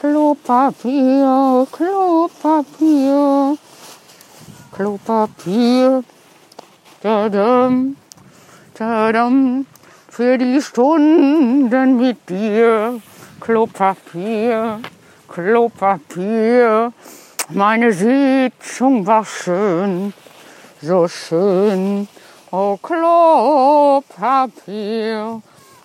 Klopapier, 0.00 1.66
Klopapier, 1.70 3.58
Klopapier. 4.72 6.02
Tadam, 7.02 7.96
tadam, 8.74 9.66
für 10.08 10.38
die 10.38 10.62
Stunden 10.62 11.96
mit 11.96 12.28
dir. 12.28 13.00
Klopapier, 13.40 14.78
Klopapier. 15.26 16.92
Meine 17.48 17.92
Sitzung 17.92 19.04
war 19.04 19.24
schön, 19.24 20.14
so 20.80 21.08
schön. 21.08 22.06
Oh 22.52 22.78
Klopapier, 22.80 24.02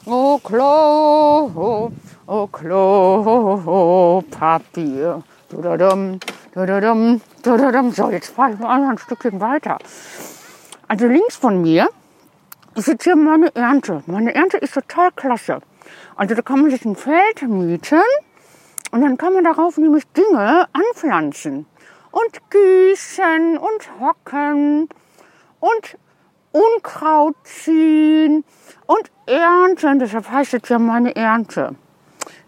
oh 0.05 0.37
Klo, 0.37 1.91
oh 2.27 2.47
Klopapier. 2.51 4.13
Dudadum, 5.49 6.19
dudadum, 6.53 7.21
dudadum. 7.41 7.91
So, 7.91 8.11
jetzt 8.11 8.35
fahre 8.35 8.51
ich 8.53 8.59
mal 8.59 8.87
ein 8.87 8.99
Stückchen 8.99 9.41
weiter. 9.41 9.79
Also 10.87 11.07
links 11.07 11.35
von 11.35 11.61
mir 11.61 11.89
ist 12.75 12.87
jetzt 12.87 13.03
hier 13.03 13.15
meine 13.15 13.53
Ernte. 13.55 14.03
Meine 14.05 14.33
Ernte 14.33 14.57
ist 14.57 14.73
total 14.73 15.11
klasse. 15.11 15.59
Also 16.15 16.33
da 16.33 16.41
kann 16.41 16.61
man 16.61 16.71
sich 16.71 16.85
ein 16.85 16.95
Feld 16.95 17.41
mieten 17.41 18.01
und 18.91 19.01
dann 19.01 19.17
kann 19.17 19.33
man 19.33 19.43
darauf 19.43 19.77
nämlich 19.77 20.05
Dinge 20.13 20.67
anpflanzen 20.71 21.65
und 22.11 22.49
gießen 22.49 23.57
und 23.57 23.99
hocken 23.99 24.87
und 25.59 25.97
Unkraut 26.51 27.35
ziehen 27.43 28.45
und 28.85 29.11
ernten. 29.25 29.99
Deshalb 29.99 30.29
heißt 30.31 30.53
es 30.53 30.69
ja 30.69 30.79
meine 30.79 31.15
Ernte. 31.15 31.75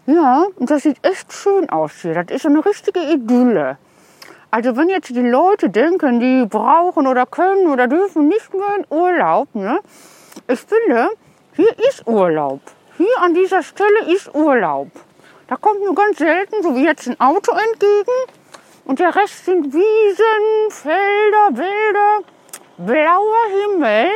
Ja, 0.06 0.46
und 0.56 0.70
das 0.70 0.84
sieht 0.84 0.96
echt 1.06 1.32
schön 1.32 1.68
aus 1.68 1.92
hier. 2.00 2.14
Das 2.14 2.34
ist 2.34 2.42
so 2.42 2.48
eine 2.48 2.64
richtige 2.64 3.00
Idylle. 3.00 3.76
Also 4.50 4.76
wenn 4.76 4.88
jetzt 4.88 5.10
die 5.10 5.20
Leute 5.20 5.70
denken, 5.70 6.18
die 6.18 6.44
brauchen 6.44 7.06
oder 7.06 7.24
können 7.24 7.68
oder 7.68 7.86
dürfen 7.86 8.26
nicht 8.26 8.52
mehr 8.52 8.76
in 8.78 8.84
Urlaub, 8.90 9.54
ne? 9.54 9.78
ich 10.48 10.60
finde, 10.60 11.10
hier 11.54 11.78
ist 11.88 12.06
Urlaub. 12.06 12.60
Hier 12.96 13.22
an 13.22 13.32
dieser 13.32 13.62
Stelle 13.62 14.12
ist 14.12 14.34
Urlaub. 14.34 14.88
Da 15.46 15.56
kommt 15.56 15.84
nur 15.84 15.94
ganz 15.94 16.18
selten, 16.18 16.62
so 16.62 16.74
wie 16.74 16.84
jetzt, 16.84 17.08
ein 17.08 17.20
Auto 17.20 17.52
entgegen. 17.52 18.40
Und 18.84 18.98
der 18.98 19.14
Rest 19.14 19.44
sind 19.44 19.72
Wiesen, 19.72 20.70
Felder, 20.70 21.56
Wälder, 21.56 22.26
blauer 22.78 23.72
Himmel. 23.72 24.10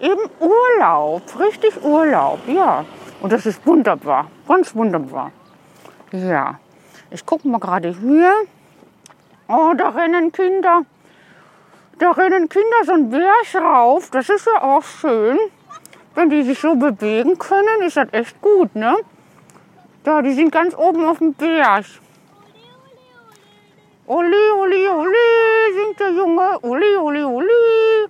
Eben 0.00 0.28
Urlaub, 0.40 1.22
richtig 1.38 1.82
Urlaub, 1.82 2.40
ja. 2.48 2.84
Und 3.20 3.32
das 3.32 3.46
ist 3.46 3.64
wunderbar, 3.64 4.30
ganz 4.48 4.74
wunderbar. 4.74 5.30
Ja, 6.12 6.58
ich 7.10 7.24
gucke 7.24 7.48
mal 7.48 7.58
gerade 7.58 7.88
hier. 7.88 8.32
Oh, 9.48 9.74
da 9.76 9.90
rennen 9.90 10.32
Kinder. 10.32 10.84
Da 11.98 12.10
rennen 12.10 12.48
Kinder 12.48 12.84
so 12.84 12.92
einen 12.92 13.10
Berg 13.10 13.54
rauf. 13.54 14.10
Das 14.10 14.28
ist 14.28 14.46
ja 14.46 14.62
auch 14.62 14.82
schön. 14.82 15.38
Wenn 16.14 16.30
die 16.30 16.42
sich 16.42 16.58
so 16.58 16.74
bewegen 16.74 17.38
können, 17.38 17.82
ist 17.82 17.96
das 17.96 18.08
echt 18.12 18.40
gut, 18.40 18.74
ne? 18.74 18.96
Da, 20.02 20.22
die 20.22 20.32
sind 20.32 20.50
ganz 20.50 20.74
oben 20.74 21.04
auf 21.04 21.18
dem 21.18 21.34
Berg. 21.34 21.84
Oli, 24.06 24.50
oli, 24.60 24.88
oli, 24.88 25.74
singt 25.74 26.00
der 26.00 26.10
Junge. 26.10 26.58
Oli, 26.62 26.96
oli, 26.96 27.22
oli. 27.22 28.08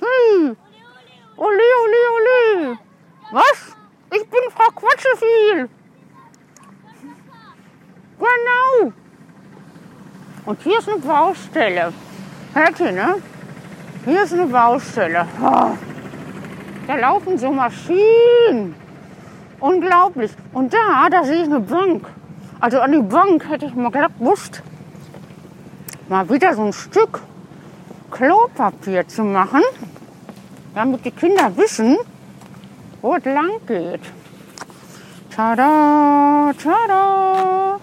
Hey. 0.00 0.56
Oli, 1.36 1.68
oli, 1.82 2.02
oli. 2.16 2.78
Was? 3.32 3.76
Ich 4.10 4.28
bin 4.28 4.40
Frau 4.50 4.70
Quatscheviel. 4.74 5.68
Genau. 8.18 8.92
Und 10.44 10.60
hier 10.62 10.78
ist 10.78 10.88
eine 10.88 10.98
Baustelle. 10.98 11.92
Hört 12.52 12.80
ihr, 12.80 12.92
ne? 12.92 13.16
Hier 14.04 14.22
ist 14.24 14.32
eine 14.32 14.46
Baustelle. 14.46 15.26
Oh. 15.40 15.70
Da 16.86 16.96
laufen 16.96 17.38
so 17.38 17.50
Maschinen. 17.50 18.74
Unglaublich. 19.60 20.32
Und 20.52 20.74
da, 20.74 21.08
da 21.08 21.22
sehe 21.22 21.42
ich 21.42 21.48
eine 21.48 21.60
Bank. 21.60 22.06
Also 22.58 22.80
an 22.80 22.90
die 22.90 23.02
Bank 23.02 23.48
hätte 23.48 23.66
ich 23.66 23.74
mal 23.74 23.90
gedacht, 23.90 24.12
Wurst. 24.18 24.62
Mal 26.08 26.28
wieder 26.28 26.54
so 26.54 26.64
ein 26.64 26.72
Stück 26.72 27.20
Klopapier 28.10 29.06
zu 29.08 29.22
machen, 29.22 29.62
damit 30.74 31.04
die 31.04 31.12
Kinder 31.12 31.56
wissen, 31.56 31.96
wo 33.00 33.14
es 33.14 33.24
lang 33.24 33.50
geht. 33.66 34.02
Tada, 35.34 36.52
tada, 36.62 37.80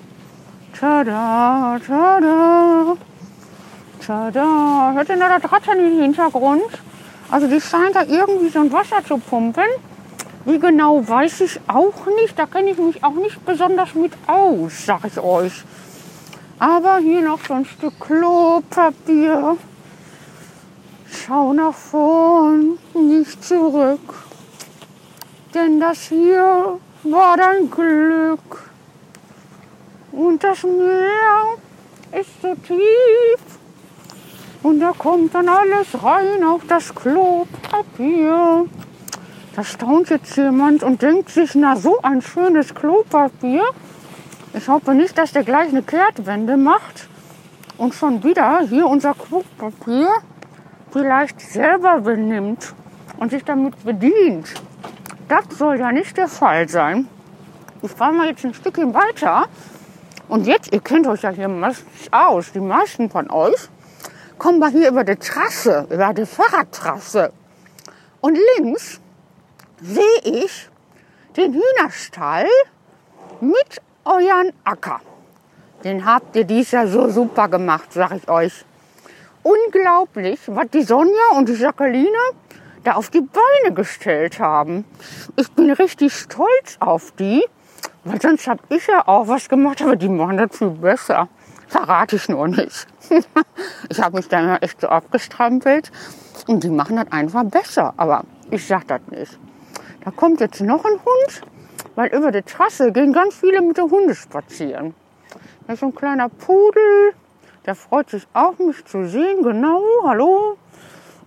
tada, 0.80 1.78
tada, 1.86 2.96
tada. 4.06 4.94
Hört 4.94 5.10
ihr 5.10 5.18
noch 5.18 5.40
das 5.40 5.52
Rattern 5.52 5.80
im 5.80 6.02
Hintergrund? 6.02 6.72
Also 7.30 7.48
die 7.48 7.60
scheint 7.60 7.96
da 7.96 8.04
irgendwie 8.04 8.50
so 8.50 8.60
ein 8.60 8.72
Wasser 8.72 9.04
zu 9.06 9.18
pumpen. 9.18 9.66
Wie 10.46 10.58
genau 10.58 11.06
weiß 11.06 11.42
ich 11.42 11.60
auch 11.68 12.06
nicht. 12.22 12.40
Da 12.40 12.46
kenne 12.46 12.72
ich 12.72 12.78
mich 12.78 13.04
auch 13.04 13.14
nicht 13.14 13.46
besonders 13.46 13.94
mit 13.94 14.14
aus, 14.26 14.86
sag 14.86 15.06
ich 15.06 15.20
euch. 15.20 15.64
Aber 16.60 17.00
hier 17.00 17.22
noch 17.22 17.40
so 17.46 17.54
ein 17.54 17.66
Stück 17.66 18.00
Klopapier. 18.00 19.58
Schau 21.12 21.54
nach 21.54 21.74
vorn, 21.74 22.78
nicht 22.94 23.44
zurück. 23.44 24.14
Denn 25.54 25.80
das 25.80 26.04
hier 26.04 26.80
war 27.04 27.38
dein 27.38 27.70
Glück. 27.70 28.69
Und 30.12 30.44
das 30.44 30.64
Meer 30.64 32.20
ist 32.20 32.42
so 32.42 32.56
tief. 32.56 33.60
Und 34.64 34.80
da 34.80 34.92
kommt 34.98 35.34
dann 35.34 35.48
alles 35.48 35.88
rein 36.04 36.44
auf 36.44 36.62
das 36.68 36.94
Klopapier. 36.94 38.66
Da 39.56 39.64
staunt 39.64 40.10
jetzt 40.10 40.36
jemand 40.36 40.84
und 40.84 41.02
denkt 41.02 41.30
sich, 41.30 41.56
na 41.56 41.76
so 41.76 42.00
ein 42.02 42.22
schönes 42.22 42.74
Klopapier. 42.74 43.64
Ich 44.54 44.68
hoffe 44.68 44.94
nicht, 44.94 45.18
dass 45.18 45.32
der 45.32 45.44
gleich 45.44 45.70
eine 45.70 45.84
Kehrtwende 45.84 46.58
macht 46.58 47.08
und 47.78 47.94
schon 47.94 48.24
wieder 48.24 48.60
hier 48.62 48.88
unser 48.88 49.14
Klopapier 49.14 50.10
vielleicht 50.92 51.40
selber 51.40 52.02
benimmt 52.02 52.74
und 53.18 53.32
sich 53.32 53.44
damit 53.44 53.84
bedient. 53.84 54.54
Das 55.28 55.58
soll 55.58 55.80
ja 55.80 55.92
nicht 55.92 56.18
der 56.18 56.28
Fall 56.28 56.68
sein. 56.68 57.08
Ich 57.82 57.92
fahre 57.92 58.14
mal 58.14 58.28
jetzt 58.28 58.44
ein 58.44 58.54
Stückchen 58.54 58.94
weiter. 58.94 59.46
Und 60.30 60.46
jetzt, 60.46 60.72
ihr 60.72 60.80
kennt 60.80 61.08
euch 61.08 61.24
ja 61.24 61.32
hier 61.32 61.48
meistens 61.48 62.08
aus, 62.12 62.52
die 62.52 62.60
meisten 62.60 63.10
von 63.10 63.32
euch, 63.32 63.68
kommen 64.38 64.60
wir 64.60 64.70
hier 64.70 64.90
über 64.90 65.04
die 65.04 65.16
Trasse, 65.16 65.88
über 65.90 66.14
die 66.14 66.26
Fahrradtrasse. 66.26 67.34
Und 68.22 68.38
links 68.58 69.02
sehe 69.82 70.22
ich 70.24 70.70
den 71.36 71.54
Hühnerstall 71.54 72.48
mit 73.42 73.82
euren 74.06 74.54
Acker. 74.64 75.02
Den 75.84 76.06
habt 76.06 76.36
ihr 76.36 76.44
dies 76.44 76.72
Jahr 76.72 76.88
so 76.88 77.10
super 77.10 77.48
gemacht, 77.48 77.92
sag 77.92 78.12
ich 78.12 78.30
euch. 78.30 78.66
Unglaublich, 79.42 80.40
was 80.46 80.70
die 80.70 80.84
Sonja 80.84 81.38
und 81.38 81.50
die 81.50 81.54
Jacqueline 81.54 82.08
da 82.84 82.94
auf 82.94 83.10
die 83.10 83.22
Beine 83.22 83.74
gestellt 83.74 84.40
haben. 84.40 84.86
Ich 85.38 85.52
bin 85.54 85.72
richtig 85.72 86.14
stolz 86.14 86.78
auf 86.80 87.14
die, 87.18 87.44
weil 88.04 88.22
sonst 88.22 88.48
habe 88.48 88.62
ich 88.70 88.88
ja 88.88 89.08
auch 89.08 89.28
was 89.28 89.50
gemacht, 89.50 89.82
aber 89.82 89.96
die 89.96 90.10
machen 90.10 90.38
das 90.38 90.58
viel 90.58 90.70
besser. 90.70 91.28
Verrate 91.68 92.16
ich 92.16 92.30
nur 92.30 92.48
nicht. 92.48 92.88
ich 93.90 94.02
habe 94.02 94.18
mich 94.18 94.28
da 94.28 94.40
immer 94.40 94.64
echt 94.64 94.82
so 94.82 94.88
abgestrampelt 94.88 95.92
und 96.48 96.64
die 96.64 96.70
machen 96.70 96.96
das 96.96 97.12
einfach 97.12 97.44
besser, 97.44 97.94
aber 97.98 98.24
ich 98.50 98.66
sag 98.66 98.88
das 98.88 99.02
nicht. 99.10 99.38
Da 100.04 100.12
kommt 100.12 100.40
jetzt 100.40 100.62
noch 100.62 100.84
ein 100.86 100.94
Hund, 100.94 101.42
weil 101.96 102.08
über 102.14 102.32
die 102.32 102.42
Trasse 102.42 102.92
gehen 102.92 103.14
ganz 103.14 103.36
viele 103.36 103.62
mit 103.62 103.78
den 103.78 103.92
Hunden 103.92 104.16
spazieren. 104.16 104.96
Da 105.68 105.74
ist 105.74 105.82
so 105.82 105.88
ein 105.88 105.96
kleiner 105.96 106.30
Pudel, 106.30 107.14
der 107.66 107.76
freut 107.76 108.10
sich 108.10 108.26
auch, 108.34 108.58
mich 108.58 108.84
zu 108.86 109.06
sehen. 109.08 109.44
Genau, 109.44 109.84
hallo. 110.04 110.58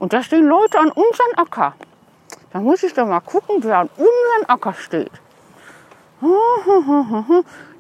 Und 0.01 0.13
da 0.13 0.23
stehen 0.23 0.47
Leute 0.47 0.81
an 0.81 0.89
unserem 0.89 1.33
Acker. 1.37 1.75
Da 2.53 2.59
muss 2.59 2.83
ich 2.83 2.93
doch 2.95 3.07
mal 3.07 3.21
gucken, 3.21 3.59
wer 3.61 3.79
an 3.79 3.91
unserem 3.97 4.49
Acker 4.49 4.75
steht. 4.75 5.13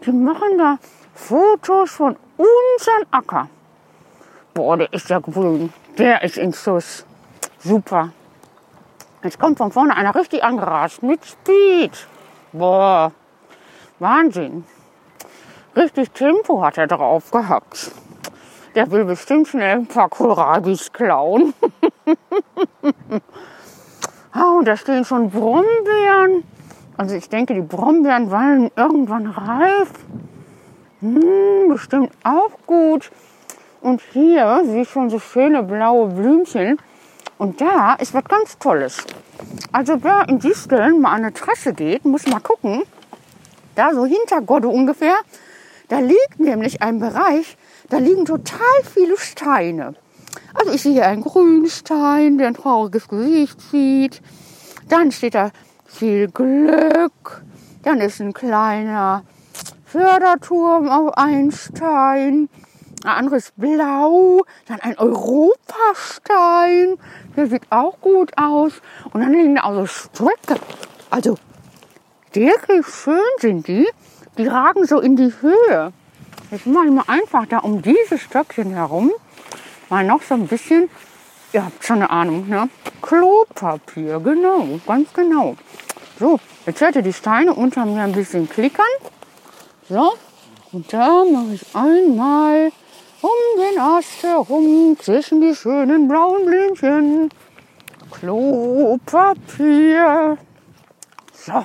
Die 0.04 0.12
machen 0.12 0.58
da 0.58 0.78
Fotos 1.14 1.92
von 1.92 2.16
unserem 2.37 3.06
Acker. 3.11 3.49
Boah, 4.54 4.76
der 4.76 4.92
ist 4.92 5.08
ja 5.08 5.20
grün. 5.20 5.72
Der 5.96 6.22
ist 6.22 6.38
in 6.38 6.52
Schuss. 6.52 7.06
Super. 7.61 8.11
Jetzt 9.22 9.38
kommt 9.38 9.58
von 9.58 9.70
vorne 9.70 9.96
einer 9.96 10.12
richtig 10.14 10.42
angerast 10.42 11.04
mit 11.04 11.25
Speed. 11.25 12.08
Boah, 12.52 13.12
Wahnsinn. 14.00 14.64
Richtig 15.76 16.11
Tempo 16.11 16.61
hat 16.62 16.76
er 16.76 16.88
drauf 16.88 17.30
gehabt. 17.30 17.92
Der 18.75 18.90
will 18.90 19.04
bestimmt 19.04 19.46
schnell 19.49 19.78
ein 19.78 19.87
paar 19.87 20.08
Kohlrabis 20.08 20.92
klauen. 20.92 21.54
und 24.34 24.64
da 24.64 24.76
stehen 24.76 25.04
schon 25.04 25.30
Brombeeren. 25.30 26.01
Also 27.02 27.16
ich 27.16 27.28
denke, 27.28 27.52
die 27.54 27.62
Brombeeren 27.62 28.30
waren 28.30 28.71
irgendwann 28.76 29.26
reif. 29.26 29.90
Hm, 31.00 31.68
bestimmt 31.68 32.12
auch 32.23 32.52
gut. 32.64 33.11
Und 33.80 34.00
hier 34.12 34.62
sehe 34.64 34.82
ich 34.82 34.88
schon 34.88 35.11
so 35.11 35.18
schöne 35.18 35.64
blaue 35.64 36.11
Blümchen. 36.11 36.78
Und 37.38 37.61
da 37.61 37.94
ist 37.94 38.14
was 38.14 38.23
ganz 38.23 38.56
Tolles. 38.56 38.99
Also 39.73 40.04
wer 40.04 40.28
in 40.28 40.38
Disteln 40.38 41.00
mal 41.00 41.09
an 41.09 41.25
eine 41.25 41.32
Trasse 41.32 41.73
geht, 41.73 42.04
muss 42.04 42.25
mal 42.28 42.38
gucken. 42.38 42.85
Da 43.75 43.92
so 43.94 44.06
hinter 44.06 44.40
Godde 44.40 44.68
ungefähr, 44.68 45.16
da 45.88 45.99
liegt 45.99 46.38
nämlich 46.38 46.82
ein 46.82 47.00
Bereich, 47.00 47.56
da 47.88 47.99
liegen 47.99 48.26
total 48.26 48.85
viele 48.94 49.18
Steine. 49.18 49.97
Also 50.54 50.71
ich 50.71 50.82
sehe 50.82 50.92
hier 50.92 51.09
einen 51.09 51.23
Grünstein, 51.23 52.38
der 52.38 52.47
ein 52.47 52.54
trauriges 52.54 53.09
Gesicht 53.09 53.61
zieht. 53.73 54.23
Dann 54.88 55.11
steht 55.11 55.35
da 55.35 55.50
viel 55.92 56.28
Glück. 56.28 57.42
Dann 57.82 58.00
ist 58.00 58.20
ein 58.20 58.32
kleiner 58.32 59.25
Förderturm 59.84 60.88
auf 60.88 61.16
einen 61.16 61.52
Stein. 61.52 62.49
Ein 63.04 63.11
anderes 63.11 63.52
Blau. 63.56 64.42
Dann 64.66 64.80
ein 64.80 64.99
Europastein. 64.99 66.96
Der 67.37 67.46
sieht 67.49 67.70
auch 67.70 68.00
gut 68.00 68.32
aus. 68.37 68.72
Und 69.12 69.20
dann 69.20 69.32
liegen 69.32 69.56
da 69.56 69.64
auch 69.64 69.75
so 69.75 69.87
Strecke. 69.87 70.56
Also 71.11 71.37
wirklich 72.32 72.87
schön 72.87 73.20
sind 73.38 73.68
die. 73.68 73.88
Die 74.38 74.46
ragen 74.46 74.87
so 74.87 75.00
in 75.00 75.16
die 75.16 75.32
Höhe. 75.40 75.92
Jetzt 76.50 76.66
mache 76.66 76.87
ich 76.87 76.92
mal 76.92 77.04
einfach 77.06 77.46
da 77.46 77.58
um 77.58 77.82
dieses 77.82 78.20
Stöckchen 78.20 78.72
herum 78.72 79.11
mal 79.92 80.04
noch 80.04 80.22
so 80.22 80.32
ein 80.34 80.46
bisschen, 80.46 80.88
ihr 81.52 81.64
habt 81.64 81.85
schon 81.85 81.97
eine 81.97 82.11
Ahnung, 82.11 82.49
ne? 82.49 82.68
Klopapier, 83.00 84.21
genau, 84.21 84.80
ganz 84.87 85.12
genau. 85.12 85.56
So, 86.18 86.38
jetzt 86.66 86.80
hört 86.80 86.97
ihr 86.97 87.02
die 87.02 87.12
Steine 87.12 87.52
unter 87.54 87.85
mir 87.85 88.02
ein 88.02 88.12
bisschen 88.12 88.49
klickern. 88.49 88.87
So, 89.88 90.14
und 90.73 90.92
da 90.92 91.25
mache 91.25 91.54
ich 91.54 91.64
einmal 91.75 92.73
um 93.21 93.30
den 93.59 93.78
Ast 93.80 94.23
herum 94.23 94.97
zwischen 94.99 95.40
die 95.40 95.54
schönen 95.54 96.09
blauen 96.09 96.44
Blümchen. 96.47 97.28
Klopapier. 98.11 99.18
So, 101.32 101.64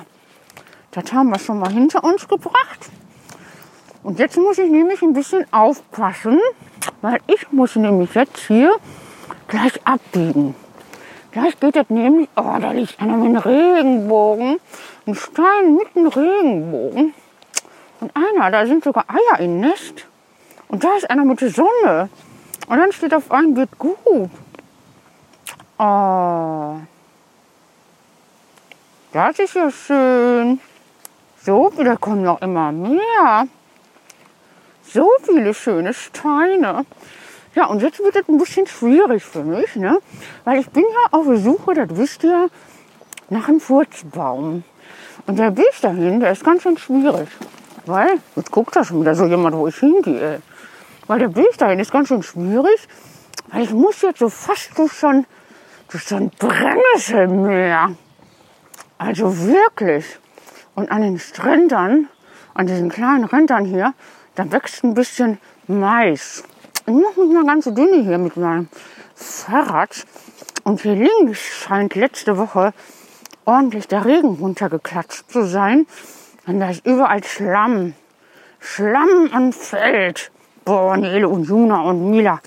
das 0.90 1.12
haben 1.12 1.30
wir 1.30 1.38
schon 1.38 1.58
mal 1.58 1.72
hinter 1.72 2.02
uns 2.04 2.26
gebracht. 2.28 2.90
Und 4.02 4.18
jetzt 4.18 4.36
muss 4.36 4.58
ich 4.58 4.70
nämlich 4.70 5.02
ein 5.02 5.12
bisschen 5.12 5.44
aufpassen, 5.52 6.40
weil 7.00 7.20
ich 7.26 7.50
muss 7.52 7.76
nämlich 7.76 8.14
jetzt 8.14 8.38
hier 8.46 8.72
gleich 9.48 9.80
abbiegen. 9.84 10.54
Gleich 11.32 11.58
geht 11.60 11.76
das 11.76 11.90
nämlich, 11.90 12.28
oh, 12.36 12.56
da 12.60 12.72
liegt 12.72 13.00
einer 13.00 13.16
mit 13.16 13.26
einem 13.26 13.36
Regenbogen, 13.36 14.60
ein 15.06 15.14
Stein 15.14 15.74
mit 15.74 15.88
einem 15.94 16.08
Regenbogen. 16.08 17.14
Und 18.00 18.12
einer, 18.14 18.50
da 18.50 18.66
sind 18.66 18.84
sogar 18.84 19.04
Eier 19.08 19.40
im 19.40 19.60
Nest. 19.60 20.06
Und 20.68 20.84
da 20.84 20.96
ist 20.96 21.10
einer 21.10 21.24
mit 21.24 21.40
der 21.40 21.50
Sonne. 21.50 22.08
Und 22.68 22.78
dann 22.78 22.92
steht 22.92 23.14
auf 23.14 23.30
einem, 23.30 23.56
wird 23.56 23.76
gut. 23.78 24.30
Oh, 25.78 26.76
das 29.12 29.38
ist 29.38 29.54
ja 29.54 29.70
schön. 29.70 30.60
So, 31.42 31.72
da 31.76 31.96
kommen 31.96 32.22
noch 32.22 32.40
immer 32.42 32.72
mehr 32.72 33.48
so 34.92 35.08
viele 35.22 35.54
schöne 35.54 35.94
Steine. 35.94 36.84
Ja, 37.54 37.66
und 37.66 37.82
jetzt 37.82 37.98
wird 37.98 38.14
es 38.14 38.28
ein 38.28 38.38
bisschen 38.38 38.66
schwierig 38.66 39.24
für 39.24 39.42
mich, 39.42 39.74
ne? 39.76 40.00
weil 40.44 40.60
ich 40.60 40.68
bin 40.70 40.84
ja 40.84 41.18
auf 41.18 41.26
der 41.26 41.38
Suche, 41.38 41.74
das 41.74 41.96
wisst 41.96 42.24
ihr, 42.24 42.50
nach 43.30 43.48
einem 43.48 43.60
Furzbaum. 43.60 44.64
Und 45.26 45.38
der 45.38 45.56
Weg 45.56 45.80
dahin, 45.80 46.20
der 46.20 46.32
ist 46.32 46.44
ganz 46.44 46.62
schön 46.62 46.78
schwierig. 46.78 47.28
Weil, 47.86 48.20
jetzt 48.36 48.50
guckt 48.50 48.76
da 48.76 48.84
schon 48.84 49.00
wieder 49.00 49.14
so 49.14 49.24
jemand, 49.24 49.56
wo 49.56 49.66
ich 49.66 49.76
hingehe. 49.76 50.42
weil 51.06 51.18
der 51.18 51.34
Weg 51.34 51.56
dahin 51.58 51.78
ist 51.78 51.90
ganz 51.90 52.08
schön 52.08 52.22
schwierig, 52.22 52.86
weil 53.50 53.62
ich 53.62 53.72
muss 53.72 54.02
jetzt 54.02 54.18
so 54.18 54.28
fast 54.28 54.76
durch 54.78 54.92
so 54.92 55.06
ein, 55.06 55.26
durch 55.90 56.04
so 56.04 56.16
ein 56.16 56.30
Brennnesselmeer. 56.38 57.96
Also 58.98 59.46
wirklich. 59.46 60.18
Und 60.74 60.90
an 60.90 61.02
den 61.02 61.18
Strändern, 61.18 62.08
an 62.54 62.66
diesen 62.66 62.90
kleinen 62.90 63.24
Rändern 63.24 63.64
hier, 63.64 63.94
da 64.34 64.50
wächst 64.52 64.84
ein 64.84 64.94
bisschen 64.94 65.38
Mais. 65.66 66.44
Ich 66.88 66.94
mache 66.94 67.20
mich 67.20 67.34
mal 67.34 67.44
ganz 67.44 67.64
dünne 67.66 68.02
hier 68.02 68.16
mit 68.16 68.38
meinem 68.38 68.66
Fahrrad. 69.14 70.06
Und 70.64 70.80
hier 70.80 70.94
links 70.94 71.38
scheint 71.38 71.94
letzte 71.94 72.38
Woche 72.38 72.72
ordentlich 73.44 73.88
der 73.88 74.06
Regen 74.06 74.38
runtergeklatscht 74.40 75.30
zu 75.30 75.44
sein. 75.44 75.86
Und 76.46 76.60
da 76.60 76.70
ist 76.70 76.86
überall 76.86 77.22
Schlamm. 77.22 77.92
Schlamm 78.58 79.28
am 79.32 79.52
Feld. 79.52 80.30
Boah, 80.64 80.96
Nele 80.96 81.28
und 81.28 81.44
Juna 81.44 81.82
und 81.82 82.10
Mila. 82.10 82.40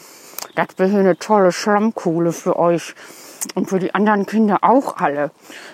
Das 0.55 0.69
wäre 0.77 0.89
hier 0.89 0.99
eine 1.01 1.19
tolle 1.19 1.51
Schlammkuhle 1.51 2.31
für 2.31 2.57
euch. 2.57 2.95
Und 3.53 3.69
für 3.69 3.77
die 3.77 3.93
anderen 3.93 4.25
Kinder 4.25 4.57
auch 4.63 4.97
alle. 4.97 5.29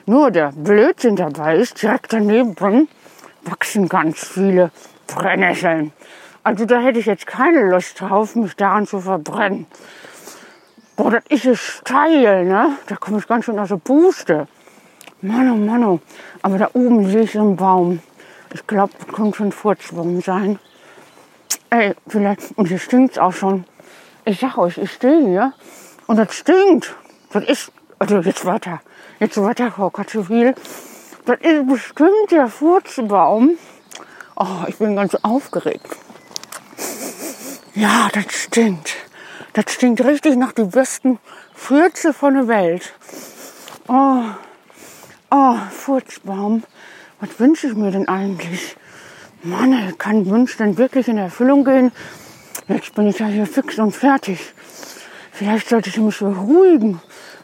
Nur 0.05 0.29
der 0.29 0.51
Blödsinn 0.51 1.15
dabei 1.15 1.55
ist, 1.55 1.81
direkt 1.81 2.11
daneben 2.11 2.57
wachsen 3.45 3.87
ganz 3.87 4.27
viele 4.27 4.71
Brennnesseln. 5.07 5.93
Also 6.47 6.63
da 6.63 6.79
hätte 6.79 6.99
ich 6.99 7.07
jetzt 7.07 7.27
keine 7.27 7.69
Lust 7.69 7.99
drauf, 7.99 8.33
mich 8.37 8.55
daran 8.55 8.87
zu 8.87 9.01
verbrennen. 9.01 9.67
Boah, 10.95 11.11
das 11.11 11.43
ist 11.43 11.59
steil, 11.59 12.45
ne? 12.45 12.77
Da 12.87 12.95
komme 12.95 13.17
ich 13.17 13.27
ganz 13.27 13.43
schön 13.43 13.59
aus 13.59 13.67
der 13.67 13.75
Puste. 13.75 14.47
Mann, 15.21 15.51
oh 15.51 15.55
Mann, 15.57 15.83
oh. 15.83 15.99
Aber 16.43 16.57
da 16.57 16.69
oben 16.71 17.05
sehe 17.09 17.23
ich 17.23 17.33
so 17.33 17.41
einen 17.41 17.57
Baum. 17.57 17.99
Ich 18.53 18.65
glaube, 18.65 18.93
das 18.97 19.13
könnte 19.13 19.35
schon 19.35 19.47
ein 19.47 19.51
Furzbaum 19.51 20.21
sein. 20.21 20.57
Ey, 21.69 21.93
vielleicht, 22.07 22.57
und 22.57 22.69
hier 22.69 22.79
stinkt 22.79 23.19
auch 23.19 23.33
schon. 23.33 23.65
Ich 24.23 24.39
sag 24.39 24.57
euch, 24.57 24.77
ich 24.77 24.93
stehe 24.93 25.27
hier 25.27 25.51
und 26.05 26.15
das 26.15 26.33
stinkt. 26.33 26.95
Das 27.33 27.43
ist, 27.43 27.73
also 27.99 28.19
jetzt 28.19 28.45
weiter, 28.45 28.79
jetzt 29.19 29.35
weiter, 29.35 29.69
Frau 29.69 29.89
Katzewil. 29.89 30.55
Das 31.25 31.39
ist 31.41 31.67
bestimmt 31.67 32.31
der 32.31 32.47
Furzbaum. 32.47 33.57
Oh, 34.37 34.63
ich 34.65 34.77
bin 34.77 34.95
ganz 34.95 35.13
aufgeregt. 35.23 36.06
Ja, 37.77 38.09
das 38.11 38.33
stinkt. 38.33 38.95
Das 39.53 39.71
stinkt 39.71 40.03
richtig 40.03 40.35
nach 40.35 40.51
die 40.51 40.63
besten 40.63 41.19
Fürze 41.53 42.11
von 42.11 42.33
der 42.33 42.47
Welt. 42.47 42.91
Oh, 43.87 44.23
oh, 45.29 45.55
Furzbaum. 45.69 46.63
Was 47.19 47.39
wünsche 47.39 47.67
ich 47.67 47.75
mir 47.75 47.91
denn 47.91 48.07
eigentlich? 48.07 48.75
Mann, 49.43 49.95
kann 49.99 50.25
Wunsch 50.25 50.57
denn 50.57 50.79
wirklich 50.79 51.07
in 51.07 51.19
Erfüllung 51.19 51.63
gehen? 51.63 51.91
Jetzt 52.67 52.95
bin 52.95 53.05
ich 53.05 53.19
ja 53.19 53.27
hier 53.27 53.45
fix 53.45 53.77
und 53.77 53.91
fertig. 53.91 54.39
Vielleicht 55.31 55.69
sollte 55.69 55.91
ich 55.91 55.97
mich 55.97 56.17
beruhigen. 56.17 56.99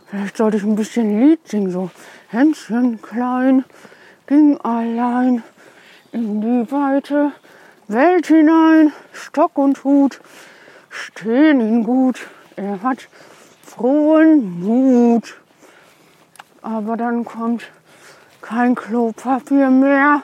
Vielleicht 0.08 0.38
sollte 0.38 0.58
ich 0.58 0.64
ein 0.64 0.76
bisschen 0.76 1.20
Lied 1.20 1.48
singen, 1.48 1.70
so 1.70 1.92
Hänschen 2.30 3.00
klein, 3.04 3.66
ging 4.26 4.60
allein 4.62 5.44
in 6.12 6.42
die 6.42 6.72
weite 6.72 7.34
Welt 7.88 8.28
hinein, 8.28 8.94
Stock 9.12 9.58
und 9.58 9.84
Hut 9.84 10.22
stehen 10.90 11.60
ihn 11.60 11.84
gut. 11.84 12.28
Er 12.56 12.82
hat 12.82 13.10
frohen 13.62 14.62
Mut. 14.62 15.36
Aber 16.62 16.96
dann 16.96 17.26
kommt 17.26 17.64
kein 18.42 18.76
Klopapier 18.76 19.70
mehr. 19.70 20.22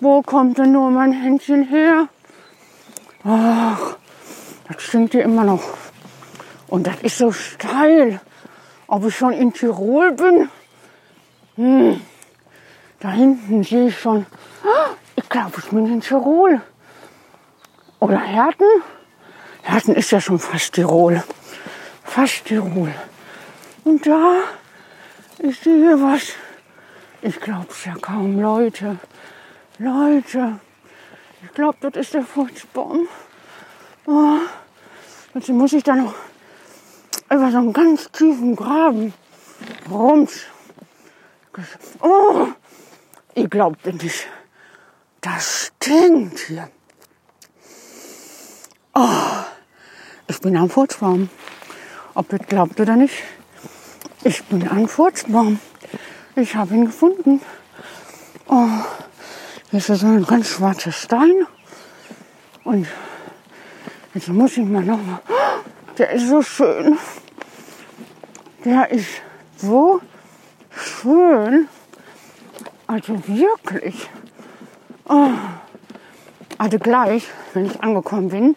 Wo 0.00 0.22
kommt 0.22 0.58
denn 0.58 0.72
nur 0.72 0.90
mein 0.90 1.12
Händchen 1.12 1.64
her? 1.64 2.08
Ach, 3.24 3.96
das 4.68 4.82
stinkt 4.82 5.12
hier 5.12 5.24
immer 5.24 5.44
noch. 5.44 5.62
Und 6.68 6.86
das 6.86 7.02
ist 7.02 7.18
so 7.18 7.32
steil. 7.32 8.20
Ob 8.86 9.06
ich 9.06 9.16
schon 9.16 9.32
in 9.32 9.52
Tirol 9.52 10.12
bin? 10.12 10.48
Hm. 11.56 12.00
Da 13.00 13.10
hinten 13.10 13.64
sehe 13.64 13.88
ich 13.88 13.98
schon. 13.98 14.26
Ich 15.32 15.40
glaube, 15.40 15.60
ich 15.60 15.70
bin 15.70 15.86
in 15.86 16.02
Tirol. 16.02 16.60
Oder 18.00 18.20
Herten? 18.20 18.66
Herten 19.62 19.94
ist 19.94 20.10
ja 20.10 20.20
schon 20.20 20.38
fast 20.38 20.74
Tirol. 20.74 21.22
Fast 22.04 22.44
Tirol. 22.44 22.92
Und 23.84 24.06
da, 24.06 24.42
ich 25.38 25.58
sehe 25.58 25.98
was. 26.02 26.34
Ich 27.22 27.40
glaube 27.40 27.68
es 27.70 27.82
ja 27.86 27.94
kaum, 27.94 28.42
Leute. 28.42 28.98
Leute. 29.78 30.60
Ich 31.42 31.54
glaube, 31.54 31.78
das 31.80 31.96
ist 31.96 32.12
der 32.12 32.24
Furzbaum. 32.24 33.08
Oh, 34.04 34.36
jetzt 35.32 35.48
muss 35.48 35.72
ich 35.72 35.82
da 35.82 35.94
noch 35.94 36.14
über 37.30 37.50
so 37.50 37.56
einen 37.56 37.72
ganz 37.72 38.10
tiefen 38.10 38.54
Graben 38.54 39.14
rums. 39.90 40.42
Oh, 42.02 42.48
ihr 43.34 43.48
glaubt 43.48 43.86
nicht. 43.86 44.28
Das 45.22 45.70
stinkt 45.80 46.40
hier. 46.40 46.68
Oh, 48.92 49.44
ich 50.26 50.40
bin 50.40 50.56
am 50.56 50.68
Furzbaum. 50.68 51.30
Ob 52.14 52.32
ihr 52.32 52.40
glaubt 52.40 52.80
oder 52.80 52.96
nicht. 52.96 53.22
Ich 54.24 54.42
bin 54.44 54.66
ein 54.68 54.88
Furzbaum. 54.88 55.60
Ich 56.34 56.56
habe 56.56 56.74
ihn 56.74 56.86
gefunden. 56.86 57.40
Oh, 58.48 58.66
hier 59.70 59.78
ist 59.78 59.86
so 59.86 60.06
ein 60.06 60.26
ganz 60.26 60.48
schwarzer 60.48 60.90
Stein. 60.90 61.46
Und 62.64 62.88
jetzt 64.14 64.28
muss 64.28 64.56
ich 64.56 64.64
mal 64.66 64.82
noch 64.82 65.00
mal. 65.00 65.22
Der 65.98 66.10
ist 66.10 66.28
so 66.28 66.42
schön. 66.42 66.98
Der 68.64 68.90
ist 68.90 69.22
so 69.56 70.00
schön. 70.70 71.68
Also 72.88 73.22
wirklich. 73.28 74.10
Oh. 75.08 75.30
Also 76.58 76.78
gleich, 76.78 77.26
wenn 77.54 77.66
ich 77.66 77.82
angekommen 77.82 78.28
bin, 78.28 78.56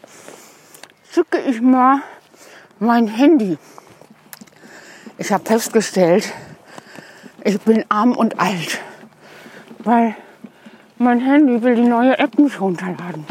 zücke 1.11 1.39
ich 1.39 1.61
mal 1.61 2.01
mein 2.79 3.07
Handy. 3.07 3.57
Ich 5.17 5.31
habe 5.31 5.45
festgestellt, 5.45 6.31
ich 7.43 7.59
bin 7.61 7.85
arm 7.89 8.11
und 8.11 8.39
alt, 8.39 8.79
weil 9.79 10.15
mein 10.97 11.19
Handy 11.19 11.63
will 11.63 11.75
die 11.75 11.87
neue 11.87 12.17
App 12.19 12.37
nicht 12.37 12.61
runterladen. 12.61 13.25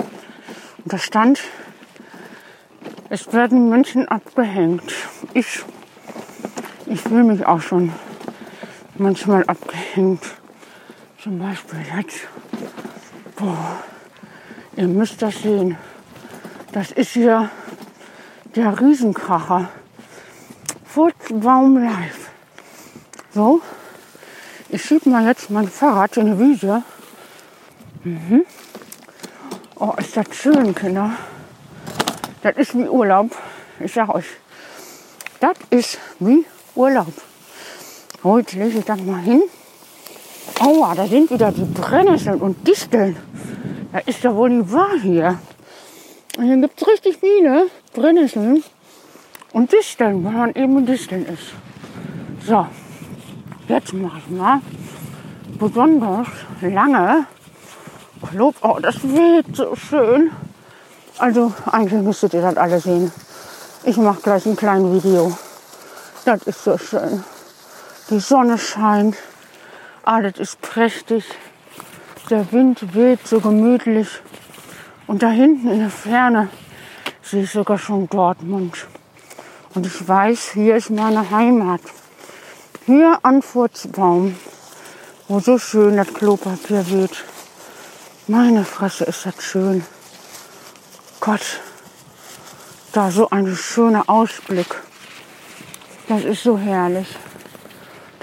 Und 0.78 0.92
da 0.92 0.98
stand, 0.98 1.40
es 3.10 3.32
werden 3.32 3.70
Menschen 3.70 4.08
abgehängt. 4.08 4.92
Ich, 5.34 5.62
ich 6.86 7.00
fühle 7.00 7.24
mich 7.24 7.46
auch 7.46 7.60
schon 7.60 7.92
manchmal 8.96 9.44
abgehängt. 9.44 10.22
Zum 11.22 11.38
Beispiel 11.38 11.78
jetzt. 11.96 12.28
Boah, 13.36 13.82
ihr 14.76 14.86
müsst 14.86 15.20
das 15.20 15.42
sehen. 15.42 15.76
Das 16.72 16.92
ist 16.92 17.10
hier 17.10 17.50
der 18.54 18.80
Riesenkracher. 18.80 19.68
Furzbaum 20.84 21.76
live. 21.78 22.30
So, 23.32 23.60
ich 24.68 24.84
schiebe 24.84 25.10
mal 25.10 25.26
jetzt 25.26 25.50
mein 25.50 25.68
Fahrrad 25.68 26.16
in 26.16 26.26
die 26.26 26.38
Wiese. 26.38 26.84
Mhm. 28.04 28.44
Oh, 29.76 29.92
ist 29.98 30.16
das 30.16 30.26
schön, 30.32 30.72
Kinder. 30.72 31.10
Das 32.42 32.56
ist 32.56 32.78
wie 32.78 32.88
Urlaub. 32.88 33.36
Ich 33.80 33.92
sag 33.92 34.08
euch, 34.14 34.26
das 35.40 35.56
ist 35.70 35.98
wie 36.20 36.44
Urlaub. 36.76 37.12
Heute 38.22 38.58
lege 38.58 38.78
ich 38.78 38.84
das 38.84 39.00
mal 39.00 39.20
hin. 39.20 39.42
Aua, 40.60 40.94
da 40.94 41.06
sind 41.06 41.30
wieder 41.30 41.52
die 41.52 41.64
Brennnesseln 41.64 42.40
und 42.40 42.66
Disteln. 42.66 43.16
Das 43.92 44.02
ist 44.06 44.22
ja 44.22 44.34
wohl 44.34 44.50
nicht 44.50 44.72
wahr 44.72 44.94
hier. 45.00 45.38
Und 46.36 46.44
hier 46.44 46.56
gibt 46.56 46.80
es 46.80 46.88
richtig 46.88 47.18
viele 47.18 47.66
Brennnesseln 47.92 48.62
und 49.52 49.72
Disteln, 49.72 50.24
weil 50.24 50.32
man 50.32 50.54
eben 50.54 50.86
Disteln 50.86 51.26
ist. 51.26 51.54
So, 52.46 52.66
jetzt 53.68 53.92
mache 53.92 54.18
ich 54.18 54.30
mal 54.30 54.60
besonders 55.58 56.28
lange 56.60 57.26
Lob. 58.32 58.56
Oh, 58.62 58.78
das 58.80 59.02
weht 59.02 59.54
so 59.54 59.76
schön. 59.76 60.30
Also 61.18 61.52
eigentlich 61.70 62.02
müsstet 62.02 62.34
ihr 62.34 62.42
das 62.42 62.56
alle 62.56 62.80
sehen. 62.80 63.12
Ich 63.84 63.96
mache 63.96 64.22
gleich 64.22 64.46
ein 64.46 64.56
kleines 64.56 65.04
Video. 65.04 65.36
Das 66.24 66.42
ist 66.44 66.64
so 66.64 66.78
schön. 66.78 67.22
Die 68.10 68.18
Sonne 68.18 68.58
scheint. 68.58 69.16
Alles 70.06 70.38
ist 70.38 70.60
prächtig. 70.60 71.24
Der 72.28 72.52
Wind 72.52 72.94
weht 72.94 73.26
so 73.26 73.40
gemütlich. 73.40 74.08
Und 75.06 75.22
da 75.22 75.30
hinten 75.30 75.70
in 75.70 75.78
der 75.78 75.88
Ferne 75.88 76.50
sehe 77.22 77.44
ich 77.44 77.50
sogar 77.50 77.78
schon 77.78 78.06
Dortmund. 78.10 78.86
Und 79.74 79.86
ich 79.86 80.06
weiß, 80.06 80.50
hier 80.52 80.76
ist 80.76 80.90
meine 80.90 81.30
Heimat. 81.30 81.80
Hier 82.84 83.18
an 83.22 83.40
Furzbaum, 83.40 84.36
wo 85.26 85.40
so 85.40 85.58
schön 85.58 85.96
das 85.96 86.12
Klopapier 86.12 86.84
weht. 86.90 87.24
Meine 88.26 88.64
Fresse, 88.66 89.04
ist 89.04 89.24
das 89.24 89.42
schön. 89.42 89.86
Gott, 91.20 91.60
da 92.92 93.10
so 93.10 93.30
ein 93.30 93.56
schöner 93.56 94.04
Ausblick. 94.10 94.82
Das 96.08 96.24
ist 96.24 96.42
so 96.42 96.58
herrlich. 96.58 97.08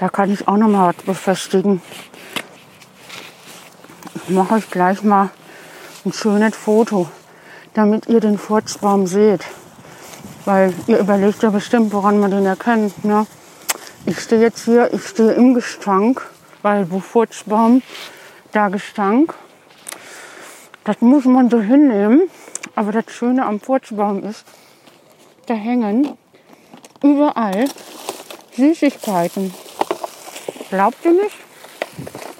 Da 0.02 0.08
kann 0.08 0.32
ich 0.32 0.48
auch 0.48 0.56
noch 0.56 0.66
mal 0.66 0.88
was 0.88 1.04
befestigen. 1.04 1.80
Ich 4.16 4.30
mache 4.30 4.54
euch 4.54 4.68
gleich 4.68 5.04
mal 5.04 5.30
ein 6.04 6.12
schönes 6.12 6.56
Foto, 6.56 7.08
damit 7.74 8.08
ihr 8.08 8.18
den 8.18 8.36
Furzbaum 8.36 9.06
seht. 9.06 9.44
Weil 10.44 10.74
ihr 10.88 10.98
überlegt 10.98 11.44
ja 11.44 11.50
bestimmt, 11.50 11.92
woran 11.92 12.18
man 12.18 12.32
den 12.32 12.46
erkennt. 12.46 13.04
Ne? 13.04 13.28
Ich 14.04 14.18
stehe 14.18 14.42
jetzt 14.42 14.64
hier, 14.64 14.92
ich 14.92 15.06
stehe 15.06 15.34
im 15.34 15.54
Gestank, 15.54 16.28
weil 16.62 16.90
wo 16.90 16.98
Furzbaum, 16.98 17.80
da 18.50 18.70
Gestank. 18.70 19.32
Das 20.82 21.00
muss 21.00 21.26
man 21.26 21.48
so 21.48 21.60
hinnehmen. 21.60 22.22
Aber 22.74 22.90
das 22.90 23.04
Schöne 23.06 23.46
am 23.46 23.60
Furzbaum 23.60 24.24
ist, 24.24 24.44
da 25.46 25.54
hängen 25.54 26.18
überall 27.04 27.68
Süßigkeiten. 28.56 29.54
Glaubt 30.72 31.04
ihr 31.04 31.12
nicht? 31.12 31.36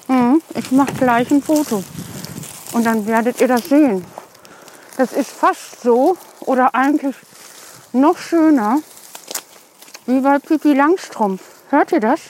Mhm, 0.07 0.41
ich 0.55 0.71
mache 0.71 0.91
gleich 0.93 1.29
ein 1.29 1.43
Foto. 1.43 1.83
Und 2.71 2.83
dann 2.83 3.05
werdet 3.05 3.39
ihr 3.39 3.47
das 3.47 3.69
sehen. 3.69 4.03
Das 4.97 5.13
ist 5.13 5.29
fast 5.29 5.83
so 5.83 6.17
oder 6.39 6.73
eigentlich 6.73 7.15
noch 7.91 8.17
schöner 8.17 8.79
wie 10.07 10.19
bei 10.19 10.39
Pipi 10.39 10.73
Langstrumpf. 10.73 11.43
Hört 11.69 11.91
ihr 11.91 11.99
das? 11.99 12.21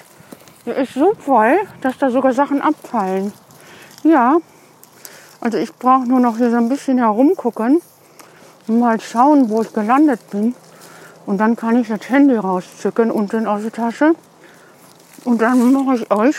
Der 0.66 0.76
ist 0.76 0.94
so 0.94 1.14
voll, 1.18 1.58
dass 1.80 1.98
da 2.00 2.10
sogar 2.10 2.34
Sachen 2.34 2.62
abfallen. 2.62 3.32
Ja, 4.04 4.40
also 5.40 5.58
ich 5.58 5.74
brauche 5.74 6.06
nur 6.06 6.20
noch 6.20 6.36
hier 6.36 6.52
so 6.52 6.58
ein 6.58 6.68
bisschen 6.68 6.98
herumgucken 6.98 7.82
und 8.68 8.80
mal 8.80 9.00
schauen, 9.00 9.50
wo 9.50 9.62
ich 9.62 9.72
gelandet 9.72 10.30
bin. 10.32 10.54
Und 11.26 11.38
dann 11.38 11.56
kann 11.56 11.80
ich 11.80 11.88
das 11.88 12.10
Handy 12.10 12.36
rauszücken 12.36 13.10
unten 13.10 13.48
aus 13.48 13.62
der 13.62 13.72
Tasche. 13.72 14.16
Und 15.24 15.42
dann 15.42 15.72
mache 15.72 15.96
ich 15.96 16.12
euch 16.12 16.36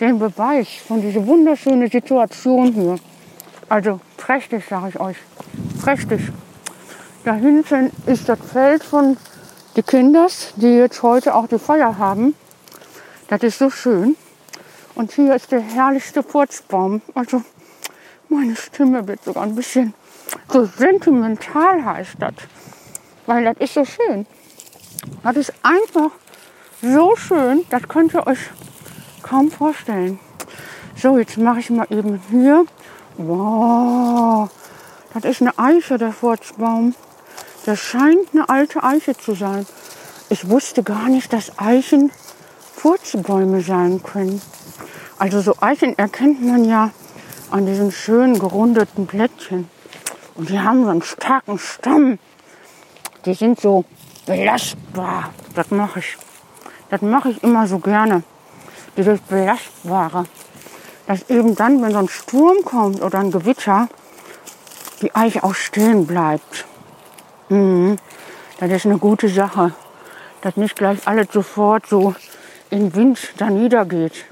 den 0.00 0.18
Beweis 0.18 0.68
von 0.88 1.00
dieser 1.00 1.24
wunderschönen 1.26 1.88
Situation 1.88 2.72
hier. 2.72 2.96
Also 3.68 4.00
prächtig, 4.16 4.64
sage 4.68 4.88
ich 4.90 5.00
euch. 5.00 5.16
Prächtig. 5.82 6.20
Da 7.24 7.34
hinten 7.34 7.92
ist 8.06 8.28
das 8.28 8.38
Feld 8.40 8.82
von 8.82 9.16
den 9.76 9.86
Kinders, 9.86 10.52
die 10.56 10.74
jetzt 10.76 11.02
heute 11.02 11.34
auch 11.34 11.46
die 11.46 11.58
Feier 11.58 11.98
haben. 11.98 12.34
Das 13.28 13.42
ist 13.42 13.58
so 13.58 13.70
schön. 13.70 14.16
Und 14.94 15.12
hier 15.12 15.34
ist 15.34 15.52
der 15.52 15.60
herrlichste 15.60 16.22
Furzbaum. 16.22 17.00
Also 17.14 17.42
meine 18.28 18.56
Stimme 18.56 19.06
wird 19.06 19.22
sogar 19.24 19.44
ein 19.44 19.54
bisschen 19.54 19.94
so 20.48 20.64
sentimental 20.64 21.84
heißt 21.84 22.16
das. 22.18 22.34
Weil 23.26 23.44
das 23.44 23.56
ist 23.58 23.74
so 23.74 23.84
schön. 23.84 24.26
Das 25.22 25.36
ist 25.36 25.52
einfach 25.62 26.10
so 26.82 27.14
schön, 27.16 27.64
das 27.70 27.82
könnt 27.88 28.12
ihr 28.12 28.26
euch 28.26 28.50
kaum 29.22 29.50
vorstellen. 29.50 30.18
So, 30.96 31.16
jetzt 31.16 31.38
mache 31.38 31.60
ich 31.60 31.70
mal 31.70 31.86
eben 31.90 32.20
hier. 32.30 32.64
Wow, 33.16 34.50
das 35.14 35.24
ist 35.24 35.42
eine 35.42 35.56
Eiche, 35.58 35.96
der 35.96 36.12
Furzbaum. 36.12 36.94
Das 37.64 37.78
scheint 37.78 38.28
eine 38.32 38.48
alte 38.48 38.82
Eiche 38.82 39.16
zu 39.16 39.34
sein. 39.34 39.64
Ich 40.28 40.48
wusste 40.48 40.82
gar 40.82 41.08
nicht, 41.08 41.32
dass 41.32 41.58
Eichen 41.58 42.10
Furzbäume 42.74 43.60
sein 43.60 44.02
können. 44.02 44.42
Also 45.18 45.40
so 45.40 45.54
Eichen 45.60 45.96
erkennt 45.96 46.44
man 46.44 46.64
ja 46.64 46.90
an 47.52 47.66
diesen 47.66 47.92
schönen 47.92 48.38
gerundeten 48.38 49.06
Blättchen. 49.06 49.70
Und 50.34 50.48
die 50.48 50.58
haben 50.58 50.84
so 50.84 50.90
einen 50.90 51.02
starken 51.02 51.58
Stamm. 51.58 52.18
Die 53.24 53.34
sind 53.34 53.60
so 53.60 53.84
belastbar. 54.26 55.30
Das 55.54 55.70
mache 55.70 56.00
ich. 56.00 56.16
Das 56.92 57.00
mache 57.00 57.30
ich 57.30 57.42
immer 57.42 57.66
so 57.66 57.78
gerne. 57.78 58.22
Dieses 58.98 59.18
Belastbare. 59.20 60.26
Dass 61.06 61.30
eben 61.30 61.54
dann, 61.54 61.80
wenn 61.80 61.92
so 61.92 62.00
ein 62.00 62.08
Sturm 62.08 62.62
kommt 62.66 63.00
oder 63.00 63.18
ein 63.18 63.30
Gewitter, 63.30 63.88
die 65.00 65.14
Eiche 65.14 65.42
auch 65.42 65.54
stehen 65.54 66.06
bleibt. 66.06 66.66
Mhm. 67.48 67.96
Das 68.60 68.70
ist 68.70 68.84
eine 68.84 68.98
gute 68.98 69.30
Sache. 69.30 69.72
Dass 70.42 70.58
nicht 70.58 70.76
gleich 70.76 70.98
alles 71.08 71.28
sofort 71.32 71.86
so 71.86 72.14
in 72.68 72.94
Wind 72.94 73.32
da 73.38 73.48
niedergeht. 73.48 74.26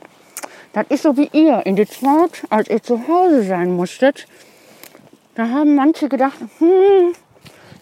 Das 0.75 0.85
ist 0.90 1.05
so 1.05 1.16
wie 1.16 1.31
ihr 1.33 1.64
in 1.64 1.77
der 1.77 1.88
Zeit, 1.88 2.44
als 2.51 2.68
ihr 2.68 2.83
zu 2.83 3.09
Hause 3.09 3.42
sein 3.42 3.75
musstet. 3.75 4.27
Da 5.35 5.49
haben 5.49 5.77
manche 5.77 6.11
gedacht, 6.11 6.37
hm, 6.59 7.14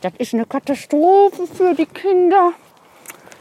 das 0.02 0.12
ist 0.18 0.34
eine 0.34 0.46
Katastrophe 0.46 1.48
für 1.52 1.74
die 1.74 1.86
Kinder 1.86 2.52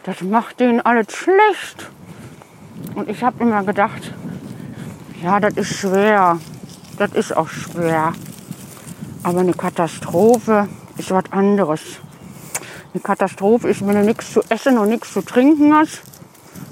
das 0.08 0.22
macht 0.22 0.62
denen 0.62 0.80
alles 0.80 1.12
schlecht. 1.12 1.90
Und 2.96 3.10
ich 3.10 3.22
habe 3.22 3.44
immer 3.44 3.62
gedacht, 3.64 4.14
ja, 5.22 5.38
das 5.42 5.56
ist 5.56 5.80
schwer. 5.80 6.40
Das 6.98 7.12
ist 7.12 7.36
auch 7.36 7.50
schwer. 7.50 8.14
Aber 9.24 9.42
eine 9.42 9.52
Katastrophe 9.52 10.70
ist 10.98 11.12
was 11.12 11.26
anderes. 11.32 11.82
Eine 12.94 13.04
Katastrophe 13.04 13.68
ist, 13.68 13.86
wenn 13.86 13.96
du 13.96 14.04
nichts 14.06 14.32
zu 14.32 14.42
essen 14.48 14.78
und 14.78 14.88
nichts 14.88 15.12
zu 15.12 15.22
trinken 15.22 15.76
hast 15.76 16.02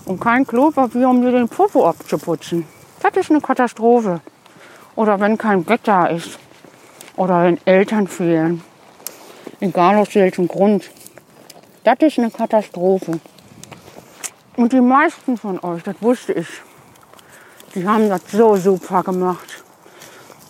und 0.06 0.22
kein 0.22 0.48
Klopapier, 0.48 1.10
um 1.10 1.22
dir 1.22 1.34
den 1.34 1.50
Popo 1.50 1.90
abzuputzen. 1.90 2.66
Das 3.02 3.18
ist 3.18 3.32
eine 3.32 3.42
Katastrophe. 3.42 4.22
Oder 4.96 5.20
wenn 5.20 5.38
kein 5.38 5.66
Bett 5.66 5.82
da 5.84 6.06
ist. 6.06 6.40
Oder 7.18 7.44
wenn 7.44 7.60
Eltern 7.66 8.08
fehlen. 8.08 8.64
Egal 9.60 9.98
aus 9.98 10.16
welchem 10.16 10.48
Grund. 10.48 10.90
Das 11.86 12.00
ist 12.00 12.18
eine 12.18 12.32
Katastrophe. 12.32 13.20
Und 14.58 14.74
die 14.74 14.82
meisten 14.82 15.38
von 15.38 15.64
euch, 15.64 15.84
das 15.84 15.96
wusste 16.02 16.34
ich, 16.34 16.48
die 17.76 17.88
haben 17.88 18.10
das 18.10 18.22
so 18.32 18.56
super 18.56 19.04
gemacht. 19.04 19.64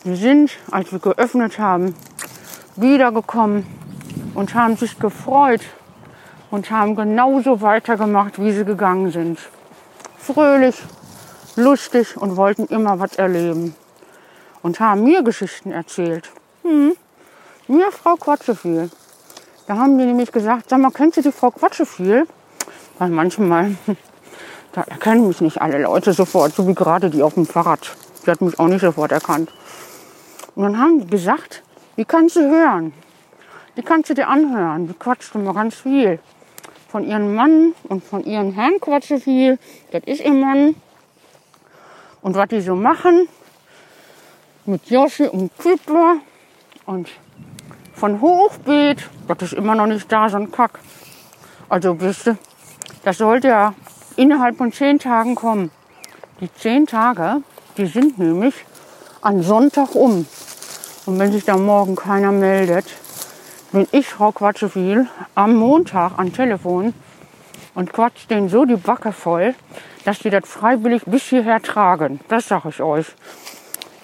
Die 0.06 0.16
sind, 0.16 0.52
als 0.72 0.94
wir 0.94 1.00
geöffnet 1.00 1.60
haben, 1.60 1.94
wiedergekommen 2.78 3.68
und 4.34 4.56
haben 4.56 4.78
sich 4.78 4.98
gefreut 4.98 5.60
und 6.52 6.72
haben 6.72 6.96
genauso 6.96 7.60
weitergemacht, 7.60 8.42
wie 8.42 8.54
sie 8.54 8.64
gegangen 8.64 9.12
sind. 9.12 9.38
Fröhlich, 10.18 10.78
lustig 11.58 12.16
und 12.16 12.38
wollten 12.38 12.68
immer 12.68 12.98
was 12.98 13.18
erleben. 13.18 13.76
Und 14.62 14.80
haben 14.80 15.04
mir 15.04 15.22
Geschichten 15.22 15.74
erzählt. 15.74 16.32
Hm. 16.64 16.96
Mir 17.68 17.92
Frau 17.92 18.16
Quatscheviel. 18.16 18.90
Da 19.68 19.78
haben 19.78 19.98
die 19.98 20.06
nämlich 20.06 20.32
gesagt, 20.32 20.70
sag 20.70 20.80
mal, 20.80 20.92
kennst 20.92 21.18
du 21.18 21.22
die 21.24 21.32
Frau 21.32 21.50
Quatscheviel? 21.50 22.28
Weil 23.00 23.10
manchmal, 23.10 23.76
da 24.74 24.82
erkennen 24.82 25.28
mich 25.28 25.42
nicht 25.42 25.60
alle 25.60 25.82
Leute 25.82 26.14
sofort, 26.14 26.54
so 26.54 26.68
wie 26.68 26.76
gerade 26.76 27.10
die 27.10 27.24
auf 27.24 27.34
dem 27.34 27.48
Fahrrad. 27.48 27.96
Die 28.24 28.32
hat 28.32 28.42
mich 28.42 28.60
auch 28.60 28.68
nicht 28.68 28.82
sofort 28.82 29.12
erkannt. 29.12 29.52
Und 30.54 30.64
dann 30.64 30.80
haben 30.80 31.00
die 31.00 31.08
gesagt, 31.08 31.64
wie 31.96 32.06
kannst 32.06 32.36
du 32.36 32.42
hören? 32.42 32.94
Wie 33.74 33.82
kannst 33.82 34.12
du 34.12 34.14
dir 34.14 34.28
anhören? 34.28 34.88
Die 34.88 34.94
quatscht 34.94 35.34
immer 35.34 35.54
ganz 35.54 35.76
viel. 35.76 36.20
Von 36.88 37.04
ihrem 37.04 37.34
Mann 37.34 37.74
und 37.90 38.04
von 38.04 38.24
ihrem 38.24 38.54
Herrn 38.54 38.80
quatscht 38.80 39.20
viel. 39.20 39.58
Das 39.92 40.04
ist 40.06 40.24
ihr 40.24 40.34
Mann. 40.34 40.76
Und 42.22 42.36
was 42.36 42.50
die 42.50 42.62
so 42.62 42.76
machen 42.76 43.28
mit 44.66 44.90
Joshi 44.90 45.28
und 45.28 45.58
Kübler 45.58 46.18
und 46.86 47.10
von 47.96 48.22
Hochbeet, 48.22 49.10
das 49.28 49.42
ist 49.42 49.54
immer 49.54 49.76
noch 49.76 49.88
nicht 49.88 50.12
da, 50.12 50.30
so 50.30 50.38
ein 50.38 50.52
Kack. 50.52 50.80
Also 51.70 52.00
wisst 52.02 52.28
ihr, 52.28 52.38
das 53.04 53.18
sollte 53.18 53.48
ja 53.48 53.74
innerhalb 54.18 54.58
von 54.58 54.72
zehn 54.72 55.00
Tagen 55.00 55.36
kommen. 55.36 55.72
Die 56.42 56.54
zehn 56.54 56.86
Tage, 56.86 57.42
die 57.78 57.86
sind 57.86 58.20
nämlich 58.20 58.54
an 59.22 59.42
Sonntag 59.42 59.96
um. 59.96 60.26
Und 61.06 61.20
wenn 61.20 61.32
sich 61.32 61.46
da 61.46 61.58
morgen 61.58 61.96
keiner 61.96 62.32
meldet, 62.32 62.86
bin 63.72 63.88
ich, 63.92 64.08
Frau 64.08 64.32
Quatscheviel, 64.32 65.08
am 65.34 65.56
Montag 65.56 66.14
am 66.18 66.34
Telefon 66.34 66.94
und 67.74 67.94
quatscht 67.94 68.30
denen 68.30 68.50
so 68.50 68.66
die 68.66 68.76
Backe 68.76 69.12
voll, 69.12 69.56
dass 70.04 70.20
die 70.20 70.30
das 70.30 70.48
freiwillig 70.48 71.04
bis 71.06 71.24
hierher 71.24 71.62
tragen. 71.62 72.20
Das 72.28 72.48
sage 72.48 72.70
ich 72.70 72.82
euch. 72.82 73.08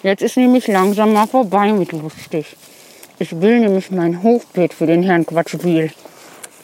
Jetzt 0.03 0.21
ist 0.21 0.37
nämlich 0.37 0.67
langsam 0.67 1.13
mal 1.13 1.27
vorbei 1.27 1.71
mit 1.73 1.91
lustig. 1.91 2.57
Ich 3.21 3.39
will 3.39 3.59
nämlich 3.59 3.91
mein 3.91 4.23
Hochbeet 4.23 4.73
für 4.73 4.87
den 4.87 5.03
Herrn 5.03 5.27
Quatschbiel, 5.27 5.91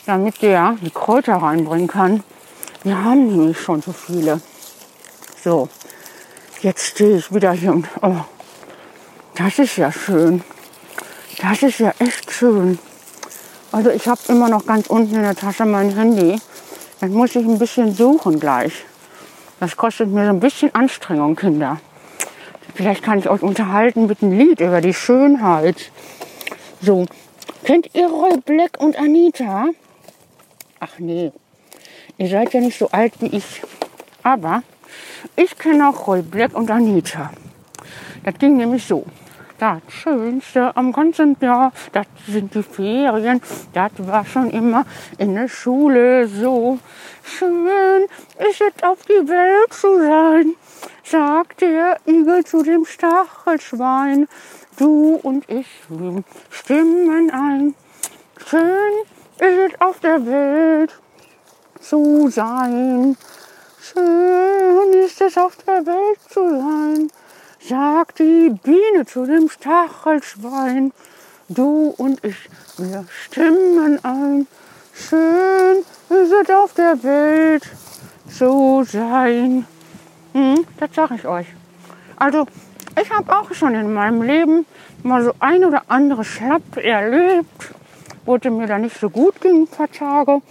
damit 0.08 0.42
der 0.42 0.76
die 0.82 0.90
Kräuter 0.90 1.36
reinbringen 1.36 1.88
kann. 1.88 2.24
Wir 2.84 3.04
haben 3.04 3.28
nämlich 3.28 3.60
schon 3.60 3.84
so 3.84 3.92
viele. 3.92 4.42
So, 5.44 5.70
jetzt 6.62 6.84
stehe 6.84 7.18
ich 7.18 7.32
wieder 7.32 7.52
hier 7.52 7.74
und 7.74 7.88
oh, 8.02 8.22
das 9.36 9.60
ist 9.60 9.78
ja 9.78 9.92
schön. 9.92 10.42
Das 11.44 11.62
ist 11.62 11.78
ja 11.78 11.94
echt 12.00 12.32
schön. 12.32 12.80
Also 13.72 13.92
ich 13.92 14.08
habe 14.08 14.22
immer 14.30 14.50
noch 14.50 14.66
ganz 14.66 14.88
unten 14.88 15.14
in 15.14 15.22
der 15.22 15.36
Tasche 15.36 15.64
mein 15.64 15.92
Handy. 15.92 16.42
Dann 17.02 17.12
muss 17.12 17.36
ich 17.36 17.46
ein 17.46 17.60
bisschen 17.60 17.94
suchen 17.94 18.40
gleich. 18.40 18.74
Das 19.60 19.78
kostet 19.78 20.10
mir 20.10 20.24
so 20.26 20.32
ein 20.32 20.40
bisschen 20.40 20.74
Anstrengung, 20.74 21.36
Kinder. 21.36 21.80
Vielleicht 22.74 23.04
kann 23.04 23.20
ich 23.20 23.30
euch 23.30 23.44
unterhalten 23.44 24.08
mit 24.08 24.24
einem 24.24 24.40
Lied 24.40 24.60
über 24.60 24.82
die 24.82 24.96
Schönheit 24.96 25.92
so 26.82 27.06
Kennt 27.64 27.94
ihr 27.94 28.08
Roy 28.08 28.38
Black 28.46 28.80
und 28.80 28.98
Anita? 28.98 29.68
Ach 30.80 31.00
nee, 31.00 31.32
ihr 32.18 32.28
seid 32.30 32.54
ja 32.54 32.62
nicht 32.62 32.78
so 32.78 32.90
alt 32.92 33.14
wie 33.20 33.36
ich. 33.36 33.62
Aber 34.24 34.64
ich 35.36 35.58
kenne 35.58 35.90
auch 35.90 36.08
Roy 36.08 36.22
Black 36.22 36.56
und 36.56 36.72
Anita. 36.72 37.32
Das 38.24 38.36
ging 38.36 38.58
nämlich 38.58 38.86
so. 38.86 39.06
Das 39.60 39.82
Schönste 39.90 40.78
am 40.78 40.94
ganzen 40.94 41.36
Jahr, 41.42 41.74
das 41.92 42.06
sind 42.28 42.54
die 42.54 42.62
Ferien. 42.62 43.42
Das 43.74 43.92
war 43.98 44.24
schon 44.24 44.52
immer 44.52 44.86
in 45.18 45.34
der 45.34 45.48
Schule 45.48 46.28
so. 46.28 46.78
Schön 47.24 48.04
ist 48.50 48.62
es 48.62 48.84
auf 48.84 49.00
die 49.06 49.28
Welt 49.28 49.74
zu 49.74 50.00
sein, 50.00 50.54
sagt 51.04 51.62
der 51.62 51.98
Igel 52.06 52.46
zu 52.46 52.62
dem 52.62 52.86
Stachelschwein. 52.86 54.28
Du 54.78 55.20
und 55.24 55.50
ich 55.50 55.68
stimmen 56.52 57.32
ein. 57.32 57.74
Schön 58.46 58.94
ist 59.40 59.74
es 59.74 59.82
auf 59.82 60.00
der 60.02 60.24
Welt 60.24 60.94
zu 61.82 62.30
sein. 62.30 63.18
Schön 63.82 64.94
ist 65.04 65.20
es 65.20 65.36
auf 65.36 65.56
der 65.66 65.84
Welt 65.84 66.20
zu 66.30 66.48
sein, 66.48 67.12
sagt 67.60 68.20
die 68.20 68.50
Biene 68.50 69.06
zu 69.08 69.26
dem 69.26 69.50
Stachelschwein. 69.50 70.94
Du 71.50 71.96
und 71.98 72.24
ich, 72.24 72.48
wir 72.78 73.06
stimmen 73.10 74.04
ein. 74.06 74.46
Schön 74.94 75.78
ist 76.10 76.34
es 76.34 76.50
auf 76.52 76.74
der 76.74 77.02
Welt 77.04 77.64
zu 78.30 78.84
sein. 78.88 79.66
Hm, 80.34 80.68
das 80.80 80.90
sag 80.94 81.12
ich 81.12 81.26
euch. 81.26 81.48
Also, 82.18 82.46
ich 83.02 83.12
habe 83.12 83.36
auch 83.38 83.54
schon 83.54 83.76
in 83.76 83.94
meinem 83.94 84.22
Leben 84.22 84.66
mal 85.04 85.24
so 85.24 85.34
ein 85.40 85.64
oder 85.64 85.84
andere 85.88 86.24
Schlapp 86.24 86.78
erlebt, 86.78 87.74
wo 88.26 88.36
es 88.36 88.44
mir 88.44 88.68
da 88.68 88.78
nicht 88.78 89.00
so 89.00 89.10
gut 89.10 89.40
ging, 89.42 89.64
ein 89.64 89.68
paar 89.68 89.92
Tage. 89.92 90.42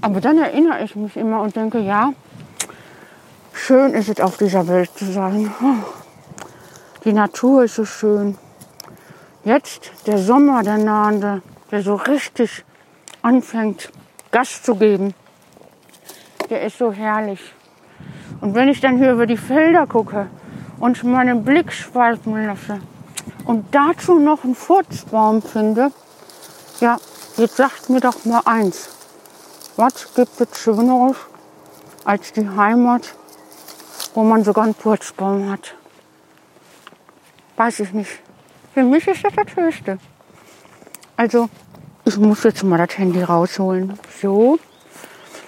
Aber 0.00 0.20
dann 0.20 0.38
erinnere 0.38 0.84
ich 0.84 0.94
mich 0.94 1.16
immer 1.16 1.42
und 1.42 1.56
denke, 1.56 1.80
ja, 1.80 2.12
schön 3.52 3.92
ist 3.94 4.08
es 4.08 4.20
auf 4.20 4.36
dieser 4.36 4.66
Welt 4.68 4.90
zu 4.94 5.04
sein. 5.06 5.52
Die 7.04 7.12
Natur 7.12 7.64
ist 7.64 7.74
so 7.74 7.84
schön. 7.84 8.38
Jetzt 9.44 9.90
der 10.06 10.18
Sommer, 10.18 10.62
der 10.62 10.78
nahende, 10.78 11.42
der 11.70 11.82
so 11.82 11.94
richtig 11.94 12.64
anfängt, 13.22 13.90
Gas 14.30 14.62
zu 14.62 14.76
geben. 14.76 15.14
Der 16.50 16.62
ist 16.62 16.78
so 16.78 16.92
herrlich. 16.92 17.40
Und 18.40 18.54
wenn 18.54 18.68
ich 18.68 18.80
dann 18.80 18.98
hier 18.98 19.12
über 19.12 19.26
die 19.26 19.36
Felder 19.36 19.86
gucke 19.86 20.28
und 20.80 21.04
meinen 21.04 21.44
Blick 21.44 21.72
schweifen 21.72 22.46
lasse 22.46 22.80
und 23.44 23.66
dazu 23.72 24.18
noch 24.18 24.42
einen 24.44 24.54
Furzbaum 24.54 25.42
finde, 25.42 25.92
ja, 26.80 26.98
jetzt 27.36 27.56
sagt 27.56 27.90
mir 27.90 28.00
doch 28.00 28.24
mal 28.24 28.42
eins. 28.44 28.88
Was 29.76 30.12
gibt 30.14 30.40
es 30.40 30.58
Schöneres 30.58 31.16
als 32.04 32.32
die 32.32 32.48
Heimat, 32.48 33.14
wo 34.14 34.24
man 34.24 34.42
sogar 34.42 34.64
einen 34.64 34.74
Furzbaum 34.74 35.50
hat? 35.50 35.74
Weiß 37.56 37.80
ich 37.80 37.92
nicht. 37.92 38.10
Für 38.74 38.82
mich 38.82 39.06
ist 39.06 39.24
das 39.24 39.32
das 39.34 39.56
Höchste. 39.56 39.98
Also, 41.16 41.48
ich 42.04 42.16
muss 42.16 42.42
jetzt 42.44 42.62
mal 42.62 42.78
das 42.78 42.96
Handy 42.96 43.22
rausholen. 43.22 43.98
So. 44.20 44.58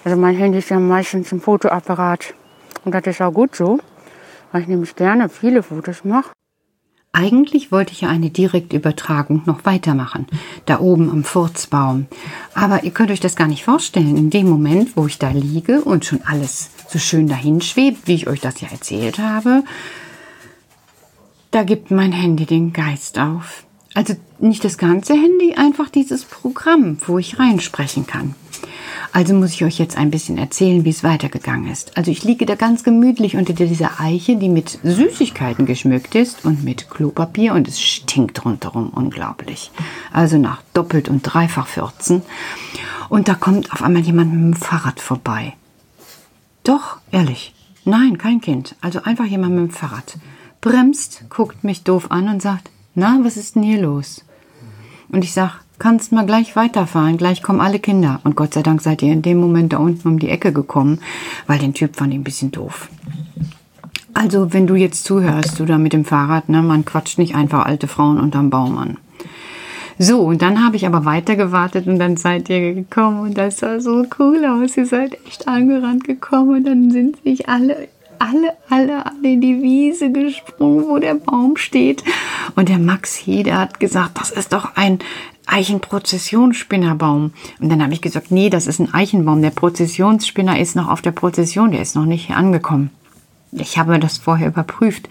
Also 0.04 0.16
mein 0.16 0.34
Handy 0.34 0.58
ist 0.58 0.68
ja 0.68 0.78
meistens 0.78 1.32
ein 1.32 1.40
Fotoapparat. 1.40 2.34
Und 2.84 2.94
das 2.94 3.06
ist 3.06 3.22
auch 3.22 3.32
gut 3.32 3.54
so, 3.54 3.78
weil 4.52 4.62
ich 4.62 4.68
nämlich 4.68 4.94
gerne 4.94 5.28
viele 5.28 5.62
Fotos 5.62 6.04
mache. 6.04 6.30
Eigentlich 7.14 7.70
wollte 7.70 7.92
ich 7.92 8.00
ja 8.02 8.08
eine 8.08 8.30
Direktübertragung 8.30 9.42
noch 9.44 9.66
weitermachen, 9.66 10.26
da 10.64 10.80
oben 10.80 11.10
am 11.10 11.24
Furzbaum. 11.24 12.06
Aber 12.54 12.84
ihr 12.84 12.90
könnt 12.90 13.10
euch 13.10 13.20
das 13.20 13.36
gar 13.36 13.48
nicht 13.48 13.64
vorstellen. 13.64 14.16
In 14.16 14.30
dem 14.30 14.48
Moment, 14.48 14.96
wo 14.96 15.06
ich 15.06 15.18
da 15.18 15.28
liege 15.30 15.82
und 15.82 16.06
schon 16.06 16.22
alles 16.24 16.70
so 16.88 16.98
schön 16.98 17.28
dahin 17.28 17.60
schwebt, 17.60 18.06
wie 18.06 18.14
ich 18.14 18.28
euch 18.28 18.40
das 18.40 18.62
ja 18.62 18.68
erzählt 18.68 19.18
habe, 19.18 19.62
da 21.50 21.64
gibt 21.64 21.90
mein 21.90 22.12
Handy 22.12 22.46
den 22.46 22.72
Geist 22.72 23.18
auf. 23.18 23.64
Also 23.92 24.14
nicht 24.38 24.64
das 24.64 24.78
ganze 24.78 25.12
Handy, 25.12 25.54
einfach 25.54 25.90
dieses 25.90 26.24
Programm, 26.24 26.96
wo 27.06 27.18
ich 27.18 27.38
reinsprechen 27.38 28.06
kann. 28.06 28.34
Also 29.14 29.34
muss 29.34 29.52
ich 29.52 29.62
euch 29.62 29.78
jetzt 29.78 29.98
ein 29.98 30.10
bisschen 30.10 30.38
erzählen, 30.38 30.86
wie 30.86 30.90
es 30.90 31.04
weitergegangen 31.04 31.70
ist. 31.70 31.98
Also 31.98 32.10
ich 32.10 32.24
liege 32.24 32.46
da 32.46 32.54
ganz 32.54 32.82
gemütlich 32.82 33.36
unter 33.36 33.52
dieser 33.52 34.00
Eiche, 34.00 34.36
die 34.36 34.48
mit 34.48 34.78
Süßigkeiten 34.82 35.66
geschmückt 35.66 36.14
ist 36.14 36.46
und 36.46 36.64
mit 36.64 36.88
Klopapier 36.88 37.52
und 37.52 37.68
es 37.68 37.78
stinkt 37.78 38.42
rundherum 38.46 38.88
unglaublich. 38.88 39.70
Also 40.12 40.38
nach 40.38 40.62
doppelt 40.72 41.10
und 41.10 41.20
dreifach 41.22 41.66
14. 41.66 42.22
Und 43.10 43.28
da 43.28 43.34
kommt 43.34 43.70
auf 43.70 43.82
einmal 43.82 44.00
jemand 44.00 44.32
mit 44.32 44.40
dem 44.40 44.54
Fahrrad 44.54 44.98
vorbei. 44.98 45.52
Doch, 46.64 46.96
ehrlich. 47.10 47.54
Nein, 47.84 48.16
kein 48.16 48.40
Kind. 48.40 48.76
Also 48.80 49.02
einfach 49.02 49.26
jemand 49.26 49.54
mit 49.54 49.64
dem 49.64 49.70
Fahrrad. 49.70 50.16
Bremst, 50.62 51.24
guckt 51.28 51.64
mich 51.64 51.82
doof 51.82 52.10
an 52.10 52.30
und 52.30 52.40
sagt, 52.40 52.70
na, 52.94 53.18
was 53.22 53.36
ist 53.36 53.56
denn 53.56 53.62
hier 53.62 53.82
los? 53.82 54.24
Und 55.10 55.22
ich 55.22 55.34
sag, 55.34 55.60
kannst 55.82 56.12
mal 56.12 56.24
gleich 56.24 56.54
weiterfahren, 56.54 57.16
gleich 57.16 57.42
kommen 57.42 57.60
alle 57.60 57.80
Kinder. 57.80 58.20
Und 58.22 58.36
Gott 58.36 58.54
sei 58.54 58.62
Dank 58.62 58.80
seid 58.82 59.02
ihr 59.02 59.12
in 59.12 59.22
dem 59.22 59.38
Moment 59.38 59.72
da 59.72 59.78
unten 59.78 60.06
um 60.06 60.18
die 60.20 60.28
Ecke 60.28 60.52
gekommen, 60.52 61.00
weil 61.48 61.58
den 61.58 61.74
Typ 61.74 61.96
fand 61.96 62.12
ich 62.12 62.20
ein 62.20 62.24
bisschen 62.24 62.52
doof. 62.52 62.88
Also, 64.14 64.52
wenn 64.52 64.68
du 64.68 64.76
jetzt 64.76 65.04
zuhörst, 65.04 65.58
du 65.58 65.64
da 65.64 65.78
mit 65.78 65.92
dem 65.92 66.04
Fahrrad, 66.04 66.48
ne, 66.48 66.62
man 66.62 66.84
quatscht 66.84 67.18
nicht 67.18 67.34
einfach 67.34 67.66
alte 67.66 67.88
Frauen 67.88 68.20
unterm 68.20 68.48
Baum 68.48 68.78
an. 68.78 68.98
So, 69.98 70.20
und 70.20 70.40
dann 70.40 70.64
habe 70.64 70.76
ich 70.76 70.86
aber 70.86 71.04
weiter 71.04 71.34
gewartet 71.34 71.88
und 71.88 71.98
dann 71.98 72.16
seid 72.16 72.48
ihr 72.48 72.74
gekommen 72.74 73.20
und 73.20 73.36
das 73.36 73.58
sah 73.58 73.80
so 73.80 74.06
cool 74.20 74.44
aus. 74.44 74.76
Ihr 74.76 74.86
seid 74.86 75.18
echt 75.26 75.48
angerannt 75.48 76.04
gekommen 76.04 76.58
und 76.58 76.64
dann 76.64 76.92
sind 76.92 77.16
sich 77.24 77.48
alle 77.48 77.88
alle, 78.22 78.52
alle, 78.68 79.04
alle 79.04 79.32
in 79.32 79.40
die 79.40 79.60
Wiese 79.62 80.12
gesprungen, 80.12 80.86
wo 80.86 80.98
der 80.98 81.14
Baum 81.14 81.56
steht. 81.56 82.04
Und 82.54 82.68
der 82.68 82.78
Max 82.78 83.16
Hede 83.16 83.58
hat 83.58 83.80
gesagt, 83.80 84.12
das 84.20 84.30
ist 84.30 84.52
doch 84.52 84.76
ein 84.76 85.00
Eichenprozessionsspinnerbaum. 85.52 87.32
Und 87.60 87.68
dann 87.68 87.82
habe 87.82 87.92
ich 87.92 88.00
gesagt, 88.00 88.30
nee, 88.30 88.50
das 88.50 88.66
ist 88.66 88.80
ein 88.80 88.92
Eichenbaum. 88.92 89.42
Der 89.42 89.50
Prozessionsspinner 89.50 90.58
ist 90.58 90.76
noch 90.76 90.88
auf 90.88 91.02
der 91.02 91.12
Prozession, 91.12 91.70
der 91.72 91.82
ist 91.82 91.94
noch 91.94 92.06
nicht 92.06 92.30
angekommen. 92.30 92.90
Ich 93.54 93.76
habe 93.76 93.98
das 93.98 94.16
vorher 94.16 94.48
überprüft. 94.48 95.10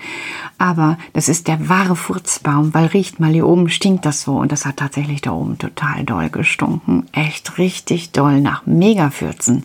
Aber 0.57 0.97
das 1.13 1.29
ist 1.29 1.47
der 1.47 1.69
wahre 1.69 1.95
Furzbaum, 1.95 2.73
weil 2.73 2.87
riecht 2.87 3.19
mal 3.19 3.31
hier 3.31 3.47
oben 3.47 3.69
stinkt 3.69 4.03
das 4.05 4.23
so. 4.23 4.33
Und 4.33 4.51
das 4.51 4.65
hat 4.65 4.77
tatsächlich 4.77 5.21
da 5.21 5.31
oben 5.31 5.59
total 5.59 6.03
doll 6.03 6.29
gestunken. 6.29 7.05
Echt 7.11 7.59
richtig 7.59 8.11
doll 8.11 8.41
nach 8.41 8.65
Megafürzen. 8.65 9.63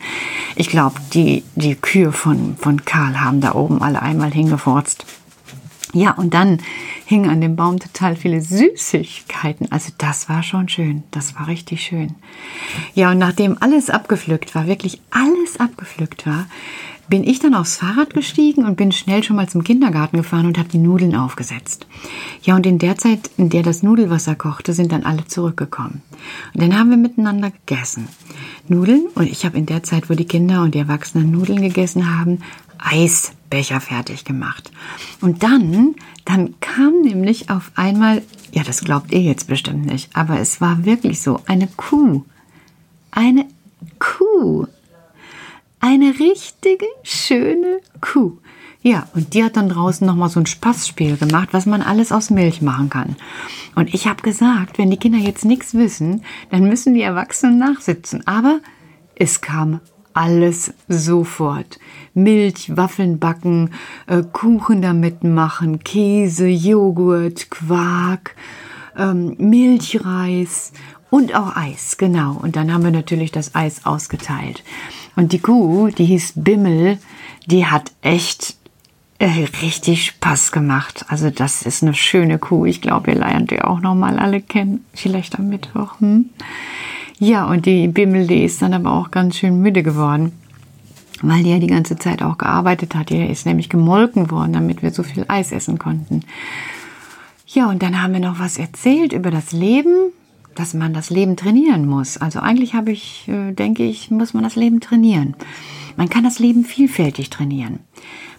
Ich 0.57 0.69
glaube, 0.69 0.97
die, 1.15 1.43
die 1.55 1.75
Kühe 1.75 2.12
von, 2.12 2.57
von 2.59 2.85
Karl 2.85 3.21
haben 3.21 3.41
da 3.41 3.55
oben 3.55 3.81
alle 3.81 4.03
einmal 4.03 4.31
hingefurzt. 4.31 5.07
Ja, 5.92 6.12
und 6.12 6.35
dann 6.35 6.59
hingen 7.05 7.31
an 7.31 7.40
dem 7.40 7.57
Baum 7.57 7.79
total 7.79 8.16
viele 8.16 8.40
Süßigkeiten. 8.40 9.70
Also 9.70 9.92
das 9.99 10.29
war 10.29 10.42
schon 10.42 10.68
schön. 10.68 11.05
Das 11.11 11.37
war 11.37 11.46
richtig 11.46 11.83
schön. 11.83 12.14
Ja, 12.94 13.12
und 13.12 13.18
nachdem 13.18 13.57
alles 13.61 13.88
abgepflückt 13.90 14.55
war, 14.55 14.66
wirklich 14.66 15.01
alles 15.11 15.61
abgepflückt 15.61 16.27
war, 16.27 16.46
bin 17.09 17.22
ich 17.22 17.38
dann 17.38 17.55
aufs 17.55 17.77
Fahrrad 17.77 18.14
gestiegen 18.14 18.64
und 18.64 18.77
bin 18.77 18.90
schnell 18.90 19.22
schon 19.22 19.37
mal 19.37 19.49
zum 19.49 19.62
Kindergarten 19.62 20.16
gefahren 20.16 20.46
und 20.46 20.59
habe 20.59 20.68
die 20.68 20.79
Nudeln 20.79 21.14
aufgesetzt. 21.14 21.87
Ja, 22.42 22.57
und 22.57 22.66
in 22.66 22.79
der 22.79 22.96
Zeit, 22.96 23.31
in 23.37 23.49
der 23.49 23.62
das 23.62 23.85
Nudelwasser 23.85 24.35
kochte, 24.35 24.72
sind 24.72 24.90
dann 24.90 25.05
alle 25.05 25.25
zurückgekommen. 25.27 26.03
Und 26.53 26.62
dann 26.62 26.77
haben 26.77 26.90
wir 26.90 26.96
miteinander 26.96 27.53
gegessen. 27.53 28.09
Nudeln 28.66 29.07
und 29.14 29.29
ich 29.29 29.44
habe 29.44 29.57
in 29.57 29.66
der 29.66 29.85
Zeit, 29.85 30.11
wo 30.11 30.14
die 30.14 30.25
Kinder 30.25 30.62
und 30.62 30.75
die 30.75 30.81
Erwachsenen 30.81 31.31
Nudeln 31.31 31.62
gegessen 31.62 32.18
haben, 32.18 32.40
Eisbecher 33.51 33.81
fertig 33.81 34.25
gemacht. 34.25 34.71
Und 35.21 35.43
dann, 35.43 35.95
dann 36.25 36.55
kam 36.61 37.01
nämlich 37.03 37.51
auf 37.51 37.71
einmal, 37.75 38.23
ja, 38.53 38.63
das 38.63 38.85
glaubt 38.85 39.13
ihr 39.13 39.21
jetzt 39.21 39.49
bestimmt 39.49 39.87
nicht, 39.87 40.15
aber 40.15 40.41
es 40.41 40.61
war 40.61 40.85
wirklich 40.85 41.21
so, 41.21 41.41
eine 41.47 41.69
Kuh. 41.77 42.25
Eine 43.11 43.47
Kuh 43.99 44.67
eine 45.87 46.19
richtige 46.19 46.87
schöne 47.05 47.79
Kuh. 48.01 48.39
Ja, 48.83 49.09
und 49.15 49.35
die 49.35 49.45
hat 49.45 49.57
dann 49.57 49.69
draußen 49.69 50.07
nochmal 50.07 50.29
so 50.29 50.41
ein 50.41 50.47
Spaßspiel 50.47 51.17
gemacht, 51.17 51.51
was 51.53 51.67
man 51.67 51.81
alles 51.81 52.11
aus 52.13 52.31
Milch 52.31 52.61
machen 52.61 52.91
kann. 52.91 53.17
Und 53.75 53.95
ich 53.95 54.07
habe 54.07 54.23
gesagt, 54.23 54.79
wenn 54.79 54.91
die 54.91 54.97
Kinder 54.97 55.19
jetzt 55.19 55.45
nichts 55.45 55.75
wissen, 55.75 56.23
dann 56.51 56.69
müssen 56.69 56.95
die 56.95 57.03
Erwachsenen 57.03 57.59
nachsitzen. 57.59 58.27
Aber 58.27 58.61
es 59.15 59.41
kam 59.41 59.81
alles 60.17 60.73
sofort. 60.89 61.79
Milch, 62.15 62.77
Waffeln 62.77 63.19
backen, 63.19 63.71
äh, 64.07 64.23
Kuchen 64.33 64.83
damit 64.83 65.23
machen, 65.25 65.85
Käse, 65.85 66.47
Joghurt, 66.47 67.51
Quark, 67.51 68.35
ähm, 68.97 69.37
Milchreis 69.39 70.73
und 71.11 71.35
auch 71.35 71.55
Eis, 71.57 71.99
genau. 71.99 72.33
Und 72.33 72.57
dann 72.57 72.73
haben 72.73 72.85
wir 72.85 72.91
natürlich 72.91 73.33
das 73.33 73.55
Eis 73.55 73.85
ausgeteilt. 73.85 74.65
Und 75.15 75.33
die 75.33 75.39
Kuh, 75.39 75.89
die 75.89 76.07
hieß 76.07 76.33
Bimmel, 76.37 76.99
die 77.47 77.67
hat 77.67 77.93
echt 78.03 78.57
äh, 79.19 79.47
richtig 79.63 80.07
Spaß 80.07 80.53
gemacht. 80.53 81.05
Also 81.09 81.31
das 81.31 81.63
ist 81.63 81.83
eine 81.83 81.95
schöne 81.95 82.39
Kuh. 82.39 82.67
Ich 82.67 82.81
glaube, 82.81 83.13
ihr 83.13 83.19
lernt 83.19 83.53
ihr 83.53 83.69
auch 83.69 83.81
noch 83.81 83.95
mal 83.95 84.19
alle 84.19 84.41
kennen. 84.41 84.85
Vielleicht 84.93 85.39
am 85.39 85.49
Mittwoch. 85.49 86.01
Hm? 86.01 86.31
Ja, 87.19 87.47
und 87.47 87.65
die 87.65 87.89
Bimmel, 87.89 88.27
die 88.27 88.45
ist 88.45 88.61
dann 88.61 88.75
aber 88.75 88.93
auch 88.93 89.11
ganz 89.11 89.37
schön 89.37 89.61
müde 89.61 89.83
geworden. 89.83 90.33
Weil 91.23 91.43
die 91.43 91.51
ja 91.51 91.59
die 91.59 91.67
ganze 91.67 91.97
Zeit 91.97 92.23
auch 92.23 92.37
gearbeitet 92.37 92.95
hat. 92.95 93.09
Die 93.09 93.25
ist 93.25 93.47
nämlich 93.47 93.71
gemolken 93.71 94.31
worden, 94.31 94.53
damit 94.53 94.83
wir 94.83 94.91
so 94.91 95.03
viel 95.03 95.25
Eis 95.29 95.51
essen 95.51 95.79
konnten. 95.79 96.21
Ja, 97.47 97.71
und 97.71 97.83
dann 97.83 98.03
haben 98.03 98.13
wir 98.13 98.21
noch 98.21 98.39
was 98.39 98.59
erzählt 98.59 99.15
über 99.15 99.31
das 99.31 99.53
Leben, 99.53 100.13
dass 100.55 100.75
man 100.75 100.93
das 100.93 101.09
Leben 101.09 101.37
trainieren 101.37 101.87
muss. 101.87 102.19
Also 102.19 102.41
eigentlich 102.41 102.75
habe 102.75 102.93
ich, 102.93 103.29
äh, 103.29 103.53
denke 103.53 103.85
ich, 103.85 104.11
muss 104.11 104.35
man 104.35 104.43
das 104.43 104.57
Leben 104.57 104.81
trainieren. 104.81 105.35
Man 105.97 106.11
kann 106.11 106.25
das 106.25 106.39
Leben 106.39 106.65
vielfältig 106.65 107.31
trainieren. 107.31 107.81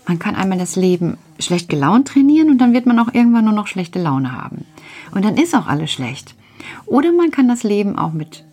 Man 0.07 0.19
kann 0.19 0.35
einmal 0.35 0.59
das 0.59 0.75
Leben 0.75 1.17
schlecht 1.39 1.69
gelaunt 1.69 2.07
trainieren 2.09 2.49
und 2.49 2.59
dann 2.59 2.73
wird 2.73 2.85
man 2.85 2.99
auch 2.99 3.13
irgendwann 3.13 3.45
nur 3.45 3.53
noch 3.53 3.67
schlechte 3.67 4.01
Laune 4.01 4.31
haben. 4.31 4.65
Und 5.11 5.25
dann 5.25 5.37
ist 5.37 5.55
auch 5.55 5.67
alles 5.67 5.91
schlecht. 5.91 6.35
Oder 6.85 7.11
man 7.11 7.31
kann 7.31 7.47
das 7.47 7.63
Leben 7.63 7.97
auch 7.97 8.13
mit 8.13 8.45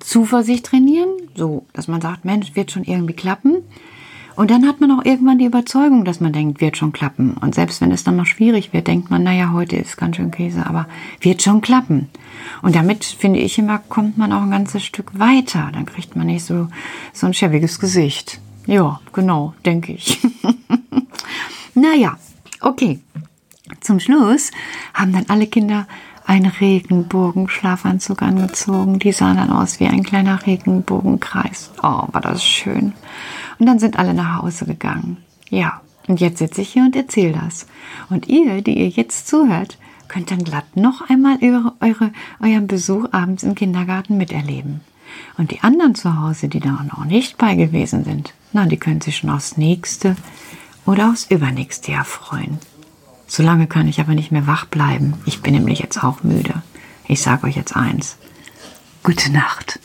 Zuversicht 0.00 0.66
trainieren, 0.66 1.08
so 1.34 1.66
dass 1.72 1.88
man 1.88 2.00
sagt, 2.00 2.24
Mensch, 2.24 2.54
wird 2.54 2.70
schon 2.70 2.84
irgendwie 2.84 3.14
klappen. 3.14 3.58
Und 4.38 4.52
dann 4.52 4.68
hat 4.68 4.80
man 4.80 4.92
auch 4.92 5.04
irgendwann 5.04 5.40
die 5.40 5.46
Überzeugung, 5.46 6.04
dass 6.04 6.20
man 6.20 6.32
denkt, 6.32 6.60
wird 6.60 6.76
schon 6.76 6.92
klappen. 6.92 7.36
Und 7.40 7.56
selbst 7.56 7.80
wenn 7.80 7.90
es 7.90 8.04
dann 8.04 8.14
noch 8.14 8.26
schwierig 8.26 8.72
wird, 8.72 8.86
denkt 8.86 9.10
man, 9.10 9.24
naja, 9.24 9.52
heute 9.52 9.74
ist 9.74 9.96
ganz 9.96 10.14
schön 10.14 10.30
Käse, 10.30 10.64
aber 10.64 10.86
wird 11.20 11.42
schon 11.42 11.60
klappen. 11.60 12.08
Und 12.62 12.76
damit, 12.76 13.04
finde 13.04 13.40
ich 13.40 13.58
immer, 13.58 13.78
kommt 13.78 14.16
man 14.16 14.32
auch 14.32 14.42
ein 14.42 14.52
ganzes 14.52 14.84
Stück 14.84 15.18
weiter. 15.18 15.70
Dann 15.72 15.86
kriegt 15.86 16.14
man 16.14 16.28
nicht 16.28 16.44
so, 16.44 16.68
so 17.12 17.26
ein 17.26 17.34
schäbiges 17.34 17.80
Gesicht. 17.80 18.40
Ja, 18.68 19.00
genau, 19.12 19.54
denke 19.66 19.92
ich. 19.94 20.20
naja, 21.74 22.16
okay. 22.60 23.00
Zum 23.80 23.98
Schluss 23.98 24.52
haben 24.94 25.12
dann 25.12 25.26
alle 25.28 25.48
Kinder 25.48 25.88
einen 26.28 26.46
Regenbogenschlafanzug 26.46 28.22
angezogen. 28.22 28.98
Die 28.98 29.12
sahen 29.12 29.38
dann 29.38 29.50
aus 29.50 29.80
wie 29.80 29.86
ein 29.86 30.02
kleiner 30.02 30.46
Regenbogenkreis. 30.46 31.70
Oh, 31.82 32.04
war 32.12 32.20
das 32.20 32.44
schön. 32.44 32.92
Und 33.58 33.66
dann 33.66 33.78
sind 33.78 33.98
alle 33.98 34.12
nach 34.12 34.42
Hause 34.42 34.66
gegangen. 34.66 35.16
Ja, 35.48 35.80
und 36.06 36.20
jetzt 36.20 36.38
sitze 36.38 36.60
ich 36.60 36.68
hier 36.68 36.82
und 36.82 36.94
erzähle 36.94 37.32
das. 37.32 37.66
Und 38.10 38.28
ihr, 38.28 38.60
die 38.60 38.78
ihr 38.78 38.88
jetzt 38.88 39.26
zuhört, 39.26 39.78
könnt 40.08 40.30
dann 40.30 40.44
glatt 40.44 40.76
noch 40.76 41.08
einmal 41.08 41.38
eure, 41.42 41.72
eure, 41.80 42.12
euren 42.40 42.66
Besuch 42.66 43.06
abends 43.12 43.42
im 43.42 43.54
Kindergarten 43.54 44.18
miterleben. 44.18 44.82
Und 45.38 45.50
die 45.50 45.62
anderen 45.62 45.94
zu 45.94 46.20
Hause, 46.20 46.48
die 46.48 46.60
da 46.60 46.84
noch 46.84 47.06
nicht 47.06 47.38
bei 47.38 47.54
gewesen 47.54 48.04
sind, 48.04 48.34
na, 48.52 48.66
die 48.66 48.76
können 48.76 49.00
sich 49.00 49.16
schon 49.16 49.30
aufs 49.30 49.56
nächste 49.56 50.14
oder 50.84 51.10
aufs 51.10 51.30
übernächste 51.30 51.92
Jahr 51.92 52.04
freuen. 52.04 52.58
Solange 53.28 53.66
kann 53.66 53.86
ich 53.86 54.00
aber 54.00 54.14
nicht 54.14 54.32
mehr 54.32 54.46
wach 54.46 54.64
bleiben. 54.64 55.14
Ich 55.26 55.42
bin 55.42 55.52
nämlich 55.52 55.78
jetzt 55.78 56.02
auch 56.02 56.24
müde. 56.24 56.62
Ich 57.06 57.22
sage 57.22 57.46
euch 57.46 57.56
jetzt 57.56 57.76
eins. 57.76 58.16
Gute 59.02 59.30
Nacht. 59.30 59.78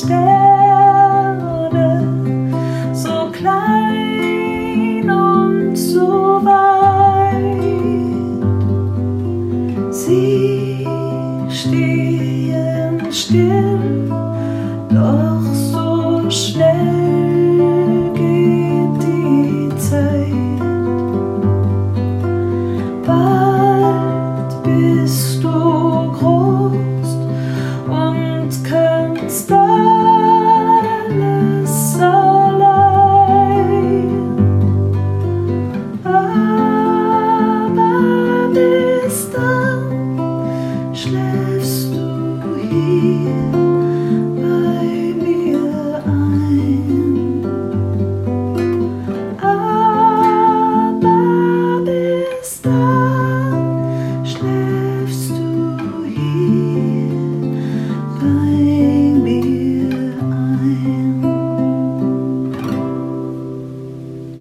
stay. 0.00 0.49